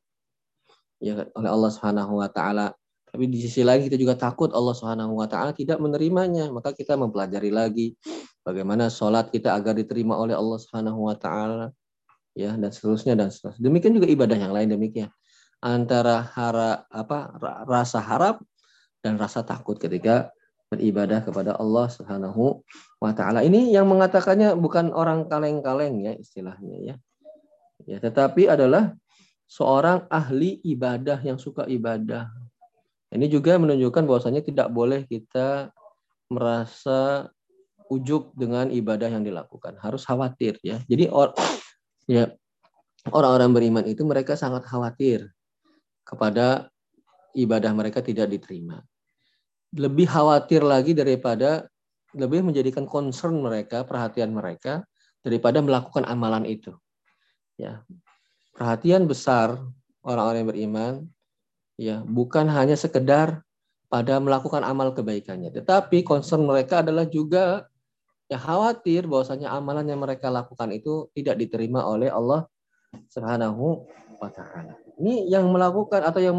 ya 1.00 1.24
oleh 1.32 1.50
Allah 1.52 1.70
Subhanahu 1.72 2.20
wa 2.20 2.28
taala 2.28 2.72
tapi 3.16 3.32
di 3.32 3.40
sisi 3.40 3.64
lain 3.64 3.86
kita 3.86 3.96
juga 3.96 4.12
takut 4.12 4.52
Allah 4.52 4.76
Subhanahu 4.76 5.16
wa 5.16 5.24
taala 5.24 5.56
tidak 5.56 5.80
menerimanya. 5.80 6.52
Maka 6.52 6.76
kita 6.76 7.00
mempelajari 7.00 7.48
lagi 7.48 7.96
bagaimana 8.44 8.92
sholat 8.92 9.32
kita 9.32 9.56
agar 9.56 9.72
diterima 9.72 10.20
oleh 10.20 10.36
Allah 10.36 10.60
Subhanahu 10.60 11.08
wa 11.08 11.16
taala 11.16 11.72
ya 12.36 12.52
dan 12.54 12.68
seterusnya 12.68 13.16
dan 13.16 13.32
seterusnya. 13.32 13.64
Demikian 13.64 13.96
juga 13.96 14.06
ibadah 14.06 14.36
yang 14.36 14.52
lain 14.52 14.68
demikian. 14.76 15.08
Antara 15.64 16.20
hara, 16.36 16.84
apa 16.92 17.32
rasa 17.64 17.98
harap 18.04 18.44
dan 19.00 19.16
rasa 19.16 19.40
takut 19.40 19.80
ketika 19.80 20.28
beribadah 20.68 21.24
kepada 21.24 21.56
Allah 21.56 21.88
Subhanahu 21.88 22.60
wa 23.00 23.12
taala. 23.16 23.40
Ini 23.40 23.72
yang 23.72 23.88
mengatakannya 23.88 24.52
bukan 24.58 24.92
orang 24.92 25.24
kaleng-kaleng 25.30 26.04
ya 26.04 26.12
istilahnya 26.12 26.76
ya. 26.82 26.94
Ya, 27.86 28.02
tetapi 28.02 28.50
adalah 28.50 28.96
seorang 29.46 30.10
ahli 30.10 30.58
ibadah 30.64 31.22
yang 31.22 31.38
suka 31.38 31.68
ibadah, 31.70 32.26
ini 33.14 33.30
juga 33.30 33.60
menunjukkan 33.60 34.02
bahwasanya 34.02 34.42
tidak 34.42 34.72
boleh 34.74 35.06
kita 35.06 35.70
merasa 36.26 37.30
ujub 37.86 38.34
dengan 38.34 38.66
ibadah 38.74 39.06
yang 39.06 39.22
dilakukan. 39.22 39.78
Harus 39.78 40.02
khawatir 40.02 40.58
ya. 40.66 40.82
Jadi 40.90 41.06
ya 42.06 42.30
orang-orang 43.10 43.50
beriman 43.54 43.84
itu 43.86 44.02
mereka 44.02 44.34
sangat 44.34 44.66
khawatir 44.66 45.30
kepada 46.06 46.70
ibadah 47.34 47.70
mereka 47.74 48.00
tidak 48.00 48.30
diterima. 48.32 48.82
Lebih 49.76 50.08
khawatir 50.08 50.62
lagi 50.62 50.96
daripada 50.96 51.66
lebih 52.16 52.46
menjadikan 52.46 52.88
concern 52.88 53.36
mereka, 53.44 53.84
perhatian 53.84 54.32
mereka 54.32 54.86
daripada 55.20 55.60
melakukan 55.60 56.06
amalan 56.08 56.48
itu. 56.48 56.72
Ya. 57.60 57.84
Perhatian 58.56 59.04
besar 59.04 59.60
orang-orang 60.00 60.38
yang 60.40 60.50
beriman 60.50 60.92
ya 61.76 61.96
bukan 62.08 62.48
hanya 62.48 62.72
sekedar 62.72 63.44
pada 63.92 64.16
melakukan 64.16 64.64
amal 64.64 64.96
kebaikannya. 64.96 65.52
Tetapi 65.52 66.06
concern 66.06 66.46
mereka 66.48 66.80
adalah 66.80 67.04
juga 67.04 67.68
ya 68.26 68.38
khawatir 68.38 69.06
bahwasanya 69.06 69.54
amalan 69.54 69.86
yang 69.86 70.02
mereka 70.02 70.30
lakukan 70.30 70.74
itu 70.74 71.10
tidak 71.14 71.38
diterima 71.38 71.86
oleh 71.86 72.10
Allah 72.10 72.46
Subhanahu 73.10 73.86
wa 74.18 74.30
taala. 74.32 74.74
Ini 74.96 75.28
yang 75.28 75.46
melakukan 75.52 76.02
atau 76.02 76.20
yang 76.22 76.36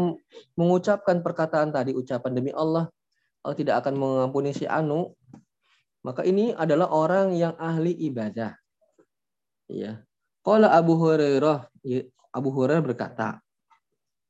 mengucapkan 0.58 1.22
perkataan 1.22 1.70
tadi 1.70 1.94
ucapan 1.94 2.32
demi 2.34 2.50
Allah 2.50 2.90
Allah 3.46 3.56
tidak 3.56 3.80
akan 3.86 3.94
mengampuni 3.96 4.50
si 4.50 4.66
anu 4.66 5.14
maka 6.02 6.22
ini 6.22 6.54
adalah 6.54 6.88
orang 6.88 7.34
yang 7.34 7.54
ahli 7.58 7.92
ibadah. 8.06 8.54
Ya. 9.68 10.00
Qala 10.40 10.72
Abu 10.72 10.96
Hurairah, 10.96 11.68
ya, 11.84 12.06
Abu 12.32 12.48
Hurairah 12.54 12.80
berkata, 12.80 13.42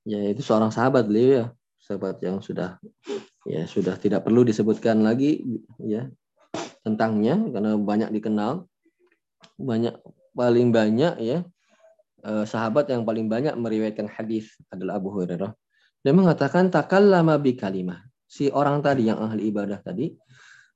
ya 0.03 0.19
itu 0.27 0.41
seorang 0.43 0.73
sahabat 0.73 1.07
beliau 1.07 1.31
ya, 1.31 1.45
sahabat 1.79 2.19
yang 2.25 2.41
sudah 2.41 2.81
ya 3.47 3.69
sudah 3.69 3.95
tidak 4.01 4.25
perlu 4.25 4.43
disebutkan 4.45 5.05
lagi 5.05 5.45
ya 5.81 6.09
tentangnya 6.89 7.37
karena 7.53 7.77
banyak 7.77 8.11
dikenal, 8.17 8.65
banyak 9.61 9.93
paling 10.33 10.73
banyak 10.73 11.15
ya 11.21 11.39
eh, 12.25 12.45
sahabat 12.49 12.89
yang 12.89 13.05
paling 13.05 13.29
banyak 13.29 13.53
meriwayatkan 13.55 14.09
hadis 14.09 14.57
adalah 14.73 14.97
Abu 14.97 15.13
Hurairah. 15.13 15.53
Dia 16.01 16.15
mengatakan 16.15 16.73
takallama 16.73 17.37
bi 17.37 17.59
kalimah. 17.59 18.01
Si 18.29 18.49
orang 18.53 18.85
tadi 18.85 19.09
yang 19.09 19.21
ahli 19.21 19.49
ibadah 19.49 19.81
tadi 19.81 20.13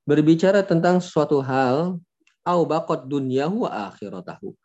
berbicara 0.09 0.65
tentang 0.65 0.99
suatu 0.99 1.45
hal 1.45 2.01
au 2.43 2.61
baqat 2.67 3.07
dunyahu 3.07 3.69
wa 3.69 3.93
akhiratahu. 3.93 4.57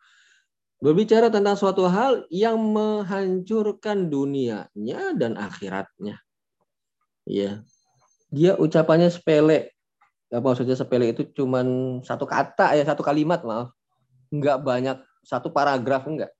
Berbicara 0.78 1.26
tentang 1.26 1.58
suatu 1.58 1.90
hal 1.90 2.22
yang 2.30 2.54
menghancurkan 2.54 4.06
dunianya 4.06 5.14
dan 5.18 5.34
akhiratnya. 5.34 6.22
Ya. 7.26 7.66
Dia 8.30 8.54
ucapannya 8.54 9.10
sepele. 9.10 9.74
Maksudnya 10.28 10.76
sepele 10.76 11.16
itu 11.16 11.24
cuman 11.32 11.98
satu 12.04 12.28
kata 12.28 12.76
ya, 12.76 12.84
satu 12.84 13.00
kalimat 13.00 13.40
maaf. 13.44 13.72
Enggak 14.28 14.60
banyak 14.60 14.96
satu 15.24 15.48
paragraf 15.48 16.04
enggak. 16.04 16.32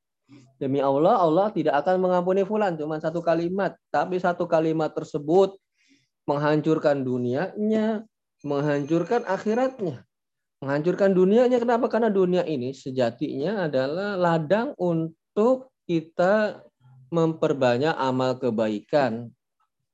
Demi 0.61 0.85
Allah, 0.85 1.17
Allah 1.17 1.49
tidak 1.49 1.81
akan 1.81 2.05
mengampuni 2.05 2.45
fulan 2.45 2.77
cuma 2.77 3.01
satu 3.01 3.25
kalimat, 3.25 3.73
tapi 3.89 4.21
satu 4.21 4.45
kalimat 4.45 4.93
tersebut 4.93 5.57
menghancurkan 6.29 7.01
dunianya, 7.01 8.05
menghancurkan 8.45 9.25
akhiratnya. 9.25 10.05
Menghancurkan 10.61 11.17
dunianya 11.17 11.57
kenapa? 11.63 11.89
Karena 11.89 12.13
dunia 12.13 12.43
ini 12.45 12.77
sejatinya 12.77 13.71
adalah 13.71 14.19
ladang 14.19 14.77
untuk 14.77 15.73
kita 15.89 16.61
memperbanyak 17.09 17.95
amal 17.97 18.37
kebaikan 18.37 19.33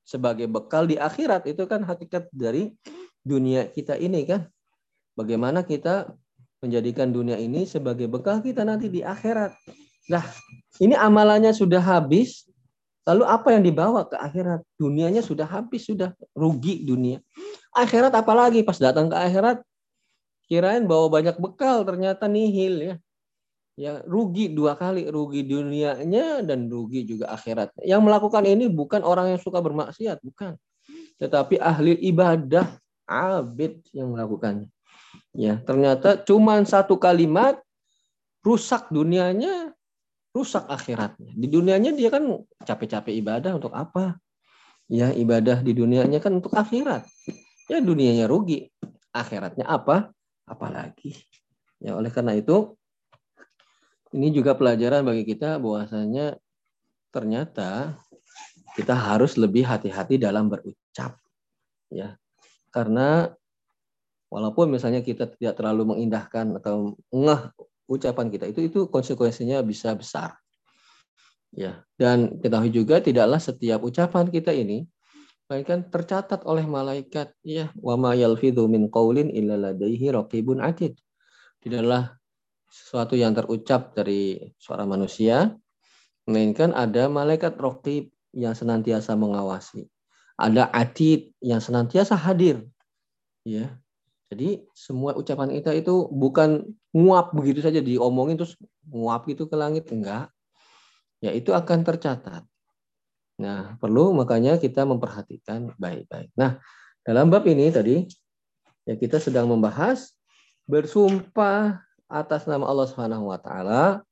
sebagai 0.03 0.51
bekal 0.51 0.89
di 0.89 0.99
akhirat. 0.99 1.47
Itu 1.47 1.71
kan 1.71 1.87
hakikat 1.87 2.33
dari 2.35 2.75
dunia 3.25 3.67
kita 3.73 3.97
ini 3.99 4.29
kan. 4.29 4.47
Bagaimana 5.17 5.65
kita 5.65 6.13
menjadikan 6.61 7.11
dunia 7.11 7.41
ini 7.41 7.65
sebagai 7.65 8.07
bekal 8.07 8.45
kita 8.45 8.63
nanti 8.63 8.93
di 8.93 9.01
akhirat. 9.01 9.57
Nah, 10.13 10.25
ini 10.79 10.93
amalannya 10.93 11.57
sudah 11.57 11.81
habis, 11.81 12.45
Lalu 13.05 13.25
apa 13.29 13.53
yang 13.53 13.63
dibawa 13.65 14.09
ke 14.09 14.17
akhirat? 14.17 14.65
Dunianya 14.81 15.21
sudah 15.21 15.45
habis, 15.45 15.85
sudah 15.85 16.17
rugi 16.33 16.89
dunia. 16.89 17.21
Akhirat 17.77 18.17
apalagi 18.17 18.65
pas 18.65 18.81
datang 18.81 19.13
ke 19.13 19.17
akhirat 19.17 19.61
kirain 20.49 20.89
bawa 20.89 21.13
banyak 21.13 21.37
bekal 21.37 21.85
ternyata 21.85 22.25
nihil 22.25 22.81
ya. 22.81 22.97
Ya 23.75 23.93
rugi 24.07 24.49
dua 24.49 24.79
kali, 24.79 25.05
rugi 25.11 25.45
dunianya 25.45 26.41
dan 26.47 26.71
rugi 26.71 27.05
juga 27.05 27.35
akhirat. 27.35 27.77
Yang 27.85 28.01
melakukan 28.07 28.45
ini 28.49 28.71
bukan 28.73 29.05
orang 29.05 29.37
yang 29.37 29.41
suka 29.43 29.61
bermaksiat, 29.61 30.25
bukan. 30.25 30.57
Tetapi 31.21 31.61
ahli 31.61 31.99
ibadah, 32.09 32.81
abid 33.09 33.85
yang 33.93 34.13
melakukannya. 34.13 34.69
Ya, 35.35 35.59
ternyata 35.63 36.19
cuma 36.23 36.59
satu 36.63 36.99
kalimat 36.99 37.61
rusak 38.45 38.91
dunianya, 38.91 39.75
rusak 40.31 40.67
akhiratnya. 40.67 41.33
Di 41.35 41.47
dunianya 41.51 41.91
dia 41.95 42.11
kan 42.11 42.45
capek-capek 42.63 43.15
ibadah 43.19 43.57
untuk 43.57 43.75
apa? 43.75 44.19
Ya, 44.87 45.11
ibadah 45.11 45.65
di 45.65 45.73
dunianya 45.73 46.21
kan 46.21 46.39
untuk 46.39 46.53
akhirat. 46.53 47.09
Ya, 47.71 47.81
dunianya 47.81 48.29
rugi. 48.29 48.69
Akhiratnya 49.15 49.65
apa? 49.65 50.13
Apalagi. 50.45 51.17
Ya, 51.81 51.97
oleh 51.97 52.13
karena 52.13 52.37
itu 52.37 52.77
ini 54.15 54.31
juga 54.31 54.55
pelajaran 54.55 55.03
bagi 55.03 55.27
kita 55.27 55.59
bahwasanya 55.59 56.39
ternyata 57.11 57.99
kita 58.79 58.95
harus 58.95 59.35
lebih 59.35 59.67
hati-hati 59.67 60.19
dalam 60.19 60.47
berucap. 60.47 61.19
Ya. 61.91 62.19
Karena 62.75 63.31
walaupun 64.35 64.75
misalnya 64.75 64.99
kita 64.99 65.31
tidak 65.31 65.55
terlalu 65.55 65.95
mengindahkan 65.95 66.59
atau 66.59 66.99
ngeh 67.15 67.55
ucapan 67.87 68.27
kita 68.35 68.51
itu 68.51 68.67
itu 68.67 68.91
konsekuensinya 68.91 69.63
bisa 69.63 69.95
besar. 69.95 70.35
Ya, 71.55 71.87
dan 71.95 72.43
ketahui 72.43 72.75
juga 72.75 72.99
tidaklah 72.99 73.39
setiap 73.39 73.87
ucapan 73.87 74.27
kita 74.27 74.51
ini 74.51 74.91
melainkan 75.47 75.87
tercatat 75.87 76.43
oleh 76.51 76.67
malaikat 76.67 77.31
ya 77.47 77.71
wa 77.79 77.95
ma 77.95 78.11
yalfidhu 78.19 78.67
min 78.67 78.91
qaulin 78.91 79.31
illa 79.31 79.71
ladaihi 79.71 80.11
raqibun 80.11 80.59
atid. 80.59 80.99
Tidaklah 81.63 82.11
sesuatu 82.67 83.15
yang 83.15 83.39
terucap 83.39 83.95
dari 83.95 84.51
suara 84.59 84.83
manusia 84.83 85.55
melainkan 86.27 86.75
ada 86.75 87.07
malaikat 87.07 87.55
raqib 87.55 88.11
yang 88.35 88.59
senantiasa 88.59 89.15
mengawasi. 89.15 89.94
Ada 90.35 90.67
atid 90.75 91.31
yang 91.39 91.63
senantiasa 91.63 92.19
hadir. 92.19 92.67
Ya, 93.45 93.79
jadi 94.35 94.67
semua 94.75 95.15
ucapan 95.15 95.53
kita 95.55 95.71
itu 95.77 96.11
bukan 96.11 96.67
nguap 96.91 97.31
begitu 97.37 97.63
saja 97.63 97.79
diomongin 97.79 98.35
terus 98.35 98.59
nguap 98.89 99.31
gitu 99.31 99.47
ke 99.47 99.55
langit 99.55 99.87
enggak. 99.95 100.27
Ya 101.23 101.31
itu 101.31 101.55
akan 101.55 101.87
tercatat. 101.87 102.43
Nah, 103.39 103.79
perlu 103.79 104.11
makanya 104.11 104.59
kita 104.59 104.83
memperhatikan 104.83 105.71
baik-baik. 105.79 106.35
Nah, 106.35 106.59
dalam 107.07 107.31
bab 107.31 107.47
ini 107.47 107.71
tadi 107.71 108.03
ya 108.83 108.99
kita 108.99 109.23
sedang 109.23 109.47
membahas 109.47 110.15
bersumpah 110.67 111.79
atas 112.11 112.51
nama 112.51 112.67
Allah 112.67 112.91
Subhanahu 112.91 113.31
wa 113.31 113.39
taala 113.39 114.03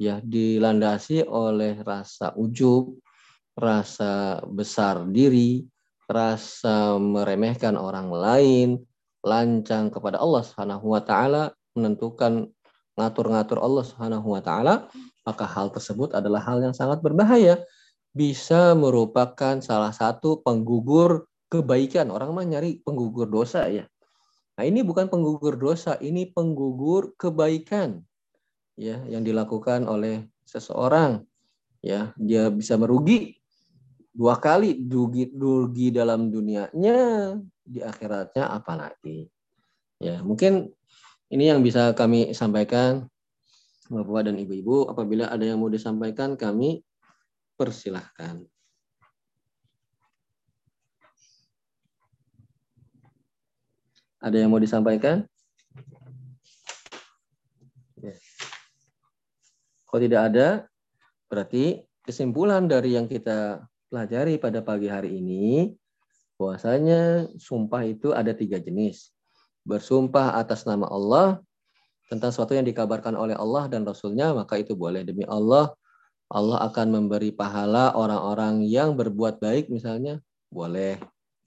ya 0.00 0.18
dilandasi 0.24 1.28
oleh 1.28 1.78
rasa 1.84 2.32
ujub, 2.34 2.96
rasa 3.60 4.40
besar 4.48 5.04
diri, 5.12 5.68
rasa 6.08 6.96
meremehkan 6.96 7.76
orang 7.76 8.08
lain, 8.10 8.68
lancang 9.20 9.92
kepada 9.92 10.18
Allah 10.18 10.42
Subhanahu 10.42 10.96
wa 10.96 11.02
taala, 11.04 11.52
menentukan 11.76 12.48
ngatur-ngatur 12.98 13.60
Allah 13.60 13.84
Subhanahu 13.86 14.26
wa 14.34 14.42
taala, 14.42 14.88
maka 15.22 15.44
hal 15.46 15.70
tersebut 15.70 16.16
adalah 16.16 16.42
hal 16.42 16.64
yang 16.64 16.74
sangat 16.74 17.04
berbahaya. 17.04 17.60
Bisa 18.10 18.74
merupakan 18.74 19.62
salah 19.62 19.94
satu 19.94 20.42
penggugur 20.42 21.30
kebaikan. 21.46 22.10
Orang 22.10 22.34
mah 22.34 22.42
nyari 22.42 22.82
penggugur 22.82 23.30
dosa 23.30 23.70
ya. 23.70 23.86
Nah, 24.58 24.64
ini 24.66 24.84
bukan 24.84 25.08
penggugur 25.08 25.56
dosa, 25.56 25.96
ini 26.02 26.28
penggugur 26.28 27.14
kebaikan. 27.16 28.02
Ya, 28.74 29.00
yang 29.06 29.22
dilakukan 29.22 29.86
oleh 29.86 30.26
seseorang. 30.44 31.24
Ya, 31.80 32.12
dia 32.20 32.52
bisa 32.52 32.76
merugi 32.76 33.39
dua 34.10 34.38
kali 34.38 34.74
rugi, 34.90 35.30
rugi 35.34 35.94
dalam 35.94 36.28
dunianya 36.28 37.38
di 37.62 37.78
akhiratnya 37.78 38.50
apalagi. 38.50 39.30
Ya, 40.00 40.24
mungkin 40.24 40.72
ini 41.30 41.46
yang 41.46 41.62
bisa 41.62 41.94
kami 41.94 42.34
sampaikan 42.34 43.06
Bapak 43.90 44.30
dan 44.30 44.38
Ibu-ibu. 44.38 44.86
Apabila 44.86 45.26
ada 45.30 45.42
yang 45.42 45.58
mau 45.58 45.70
disampaikan, 45.70 46.38
kami 46.38 46.82
persilahkan. 47.58 48.46
Ada 54.20 54.36
yang 54.36 54.50
mau 54.52 54.62
disampaikan? 54.62 55.26
Ya. 57.98 58.14
Kalau 59.90 60.00
tidak 60.00 60.22
ada, 60.30 60.48
berarti 61.26 61.82
kesimpulan 62.06 62.70
dari 62.70 62.94
yang 62.94 63.10
kita 63.10 63.64
pelajari 63.90 64.38
pada 64.38 64.62
pagi 64.62 64.86
hari 64.86 65.18
ini, 65.18 65.74
bahwasanya 66.38 67.28
sumpah 67.36 67.82
itu 67.84 68.14
ada 68.14 68.30
tiga 68.32 68.56
jenis. 68.56 69.10
Bersumpah 69.66 70.40
atas 70.40 70.64
nama 70.64 70.88
Allah 70.88 71.42
tentang 72.08 72.32
sesuatu 72.32 72.56
yang 72.56 72.64
dikabarkan 72.64 73.12
oleh 73.18 73.36
Allah 73.36 73.68
dan 73.68 73.84
Rasulnya, 73.84 74.32
maka 74.32 74.56
itu 74.56 74.72
boleh. 74.72 75.04
Demi 75.04 75.26
Allah, 75.28 75.74
Allah 76.30 76.64
akan 76.70 76.96
memberi 76.96 77.34
pahala 77.34 77.92
orang-orang 77.92 78.64
yang 78.64 78.96
berbuat 78.96 79.42
baik 79.42 79.68
misalnya, 79.68 80.22
boleh. 80.48 80.96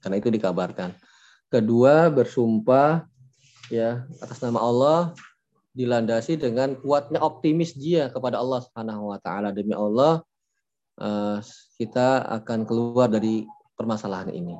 Karena 0.03 0.19
itu 0.19 0.29
dikabarkan. 0.29 0.93
Kedua, 1.47 2.11
bersumpah 2.11 3.07
ya 3.71 4.03
atas 4.19 4.43
nama 4.43 4.59
Allah 4.59 4.99
dilandasi 5.73 6.37
dengan 6.37 6.77
kuatnya 6.77 7.17
optimis 7.17 7.73
dia 7.73 8.11
kepada 8.11 8.37
Allah 8.37 8.61
Subhanahu 8.61 9.09
wa 9.09 9.17
taala 9.17 9.49
demi 9.49 9.73
Allah 9.73 10.21
kita 11.79 12.25
akan 12.41 12.65
keluar 12.69 13.09
dari 13.09 13.43
permasalahan 13.73 14.29
ini. 14.33 14.55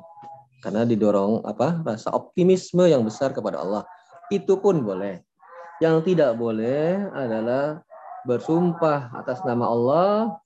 karena 0.64 0.88
didorong 0.88 1.44
apa 1.44 1.84
rasa 1.84 2.08
optimisme 2.16 2.88
yang 2.88 3.04
besar 3.04 3.36
kepada 3.36 3.60
Allah. 3.60 3.84
Itu 4.32 4.56
pun 4.56 4.80
boleh. 4.80 5.20
Yang 5.84 6.16
tidak 6.16 6.40
boleh 6.40 7.04
adalah 7.12 7.84
bersumpah 8.24 9.12
atas 9.12 9.44
nama 9.44 9.68
Allah 9.68 10.40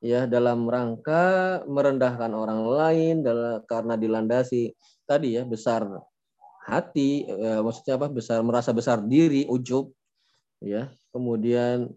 ya 0.00 0.24
dalam 0.24 0.64
rangka 0.64 1.60
merendahkan 1.68 2.32
orang 2.32 2.64
lain 2.64 3.14
dalam, 3.20 3.60
karena 3.68 4.00
dilandasi 4.00 4.72
tadi 5.04 5.36
ya 5.36 5.44
besar 5.44 5.84
hati 6.64 7.28
ya, 7.28 7.60
maksudnya 7.60 8.00
apa 8.00 8.08
besar 8.08 8.40
merasa 8.40 8.72
besar 8.72 9.04
diri 9.04 9.44
ujub 9.44 9.92
ya. 10.64 10.88
Kemudian 11.12 11.92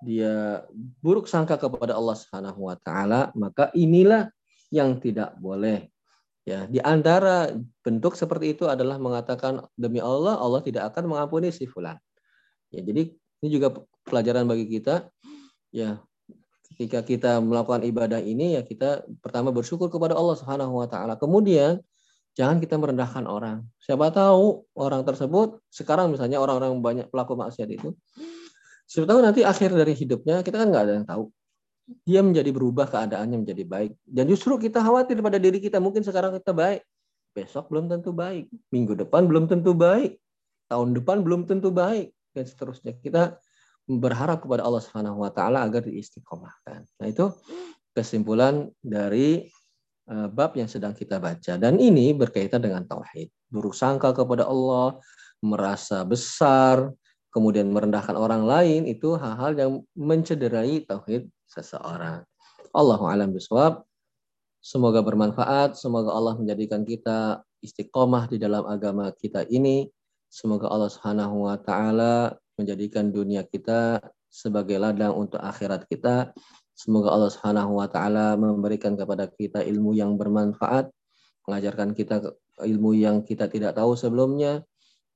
dia 0.00 0.64
buruk 1.00 1.28
sangka 1.28 1.60
kepada 1.60 1.96
Allah 1.96 2.16
Subhanahu 2.16 2.68
wa 2.68 2.76
taala 2.80 3.30
maka 3.36 3.68
inilah 3.76 4.32
yang 4.72 4.96
tidak 4.98 5.36
boleh 5.36 5.88
ya 6.44 6.64
di 6.66 6.80
antara 6.80 7.52
bentuk 7.84 8.16
seperti 8.16 8.56
itu 8.56 8.64
adalah 8.64 8.96
mengatakan 8.96 9.64
demi 9.76 10.00
Allah 10.00 10.40
Allah 10.40 10.64
tidak 10.64 10.92
akan 10.94 11.12
mengampuni 11.12 11.52
si 11.52 11.68
fulan 11.68 12.00
ya 12.72 12.80
jadi 12.80 13.12
ini 13.12 13.48
juga 13.48 13.76
pelajaran 14.08 14.48
bagi 14.48 14.68
kita 14.68 15.08
ya 15.70 16.00
ketika 16.80 17.04
kita 17.04 17.32
melakukan 17.44 17.84
ibadah 17.84 18.24
ini 18.24 18.56
ya 18.56 18.64
kita 18.64 19.04
pertama 19.20 19.52
bersyukur 19.52 19.92
kepada 19.92 20.16
Allah 20.16 20.32
Subhanahu 20.32 20.80
wa 20.80 20.88
taala. 20.88 21.20
Kemudian 21.20 21.82
jangan 22.32 22.56
kita 22.56 22.80
merendahkan 22.80 23.28
orang. 23.28 23.68
Siapa 23.82 24.08
tahu 24.08 24.64
orang 24.78 25.04
tersebut 25.04 25.60
sekarang 25.68 26.08
misalnya 26.14 26.40
orang-orang 26.40 26.80
banyak 26.80 27.06
pelaku 27.12 27.36
maksiat 27.36 27.68
itu 27.68 27.92
siapa 28.90 29.06
tahu 29.06 29.22
nanti 29.22 29.46
akhir 29.46 29.70
dari 29.70 29.94
hidupnya 29.94 30.42
kita 30.42 30.58
kan 30.58 30.66
nggak 30.74 30.82
ada 30.82 30.94
yang 30.98 31.06
tahu. 31.06 31.24
Dia 32.02 32.20
menjadi 32.26 32.50
berubah 32.50 32.90
keadaannya 32.90 33.46
menjadi 33.46 33.62
baik. 33.62 33.92
Dan 34.02 34.26
justru 34.26 34.58
kita 34.58 34.82
khawatir 34.82 35.22
pada 35.22 35.38
diri 35.38 35.62
kita 35.62 35.78
mungkin 35.78 36.02
sekarang 36.02 36.34
kita 36.38 36.50
baik, 36.50 36.82
besok 37.34 37.70
belum 37.70 37.86
tentu 37.86 38.10
baik, 38.10 38.50
minggu 38.74 38.98
depan 38.98 39.30
belum 39.30 39.46
tentu 39.46 39.74
baik, 39.74 40.18
tahun 40.66 40.94
depan 40.94 41.22
belum 41.22 41.46
tentu 41.46 41.70
baik 41.70 42.10
dan 42.34 42.44
seterusnya. 42.46 42.94
Kita 42.98 43.38
berharap 43.86 44.42
kepada 44.42 44.62
Allah 44.62 44.82
Subhanahu 44.82 45.22
wa 45.22 45.30
taala 45.34 45.66
agar 45.66 45.82
diistiqomahkan. 45.86 46.86
Nah, 47.02 47.06
itu 47.10 47.30
kesimpulan 47.90 48.70
dari 48.78 49.50
uh, 50.10 50.30
bab 50.30 50.54
yang 50.54 50.70
sedang 50.70 50.94
kita 50.94 51.18
baca 51.18 51.58
dan 51.58 51.78
ini 51.78 52.14
berkaitan 52.14 52.62
dengan 52.62 52.86
tauhid. 52.86 53.30
Buruk 53.50 53.74
sangka 53.74 54.14
kepada 54.14 54.46
Allah, 54.46 54.98
merasa 55.42 56.06
besar, 56.06 56.94
kemudian 57.30 57.70
merendahkan 57.70 58.14
orang 58.18 58.42
lain 58.44 58.86
itu 58.86 59.14
hal-hal 59.14 59.54
yang 59.54 59.72
mencederai 59.94 60.82
tauhid 60.86 61.30
seseorang. 61.46 62.26
Allahu 62.70 63.06
alam 63.06 63.34
biswab. 63.34 63.82
Semoga 64.60 65.00
bermanfaat, 65.00 65.74
semoga 65.80 66.12
Allah 66.12 66.36
menjadikan 66.36 66.84
kita 66.84 67.40
istiqomah 67.64 68.28
di 68.28 68.36
dalam 68.36 68.68
agama 68.68 69.08
kita 69.16 69.48
ini. 69.48 69.88
Semoga 70.28 70.68
Allah 70.68 70.92
Subhanahu 70.92 71.48
wa 71.48 71.56
taala 71.56 72.36
menjadikan 72.60 73.08
dunia 73.08 73.42
kita 73.42 74.04
sebagai 74.28 74.76
ladang 74.76 75.16
untuk 75.16 75.40
akhirat 75.40 75.88
kita. 75.88 76.36
Semoga 76.76 77.08
Allah 77.10 77.32
Subhanahu 77.32 77.80
wa 77.80 77.88
taala 77.88 78.36
memberikan 78.36 78.94
kepada 78.94 79.32
kita 79.32 79.64
ilmu 79.64 79.96
yang 79.96 80.20
bermanfaat, 80.20 80.92
mengajarkan 81.48 81.96
kita 81.96 82.20
ilmu 82.60 82.92
yang 82.92 83.24
kita 83.24 83.48
tidak 83.48 83.74
tahu 83.80 83.96
sebelumnya 83.96 84.60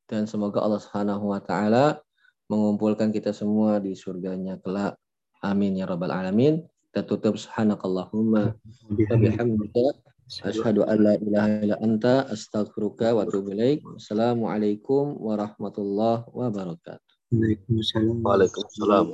dan 0.09 0.29
semoga 0.29 0.61
Allah 0.61 0.81
Subhanahu 0.81 1.33
wa 1.33 1.41
taala 1.41 2.04
mengumpulkan 2.49 3.11
kita 3.11 3.33
semua 3.33 3.81
di 3.81 3.97
surganya 3.97 4.61
kelak. 4.61 4.97
Amin 5.45 5.77
ya 5.77 5.89
rabbal 5.89 6.13
alamin. 6.13 6.65
Kita 6.91 7.05
tutup 7.05 7.35
subhanakallahumma 7.35 8.55
wa 8.55 9.17
bihamdika 9.19 9.99
asyhadu 10.47 10.87
an 10.87 10.99
la 11.03 11.15
ilaha 11.19 11.49
illa 11.61 11.77
anta 11.83 12.25
astaghfiruka 12.31 13.13
wa 13.13 13.27
atubu 13.27 13.53
ilaik. 13.53 13.83
Assalamualaikum 13.99 15.19
warahmatullahi 15.19 16.25
wabarakatuh. 16.31 17.13
Waalaikumsalam. 17.35 18.17
Waalaikumsalam. 18.23 19.07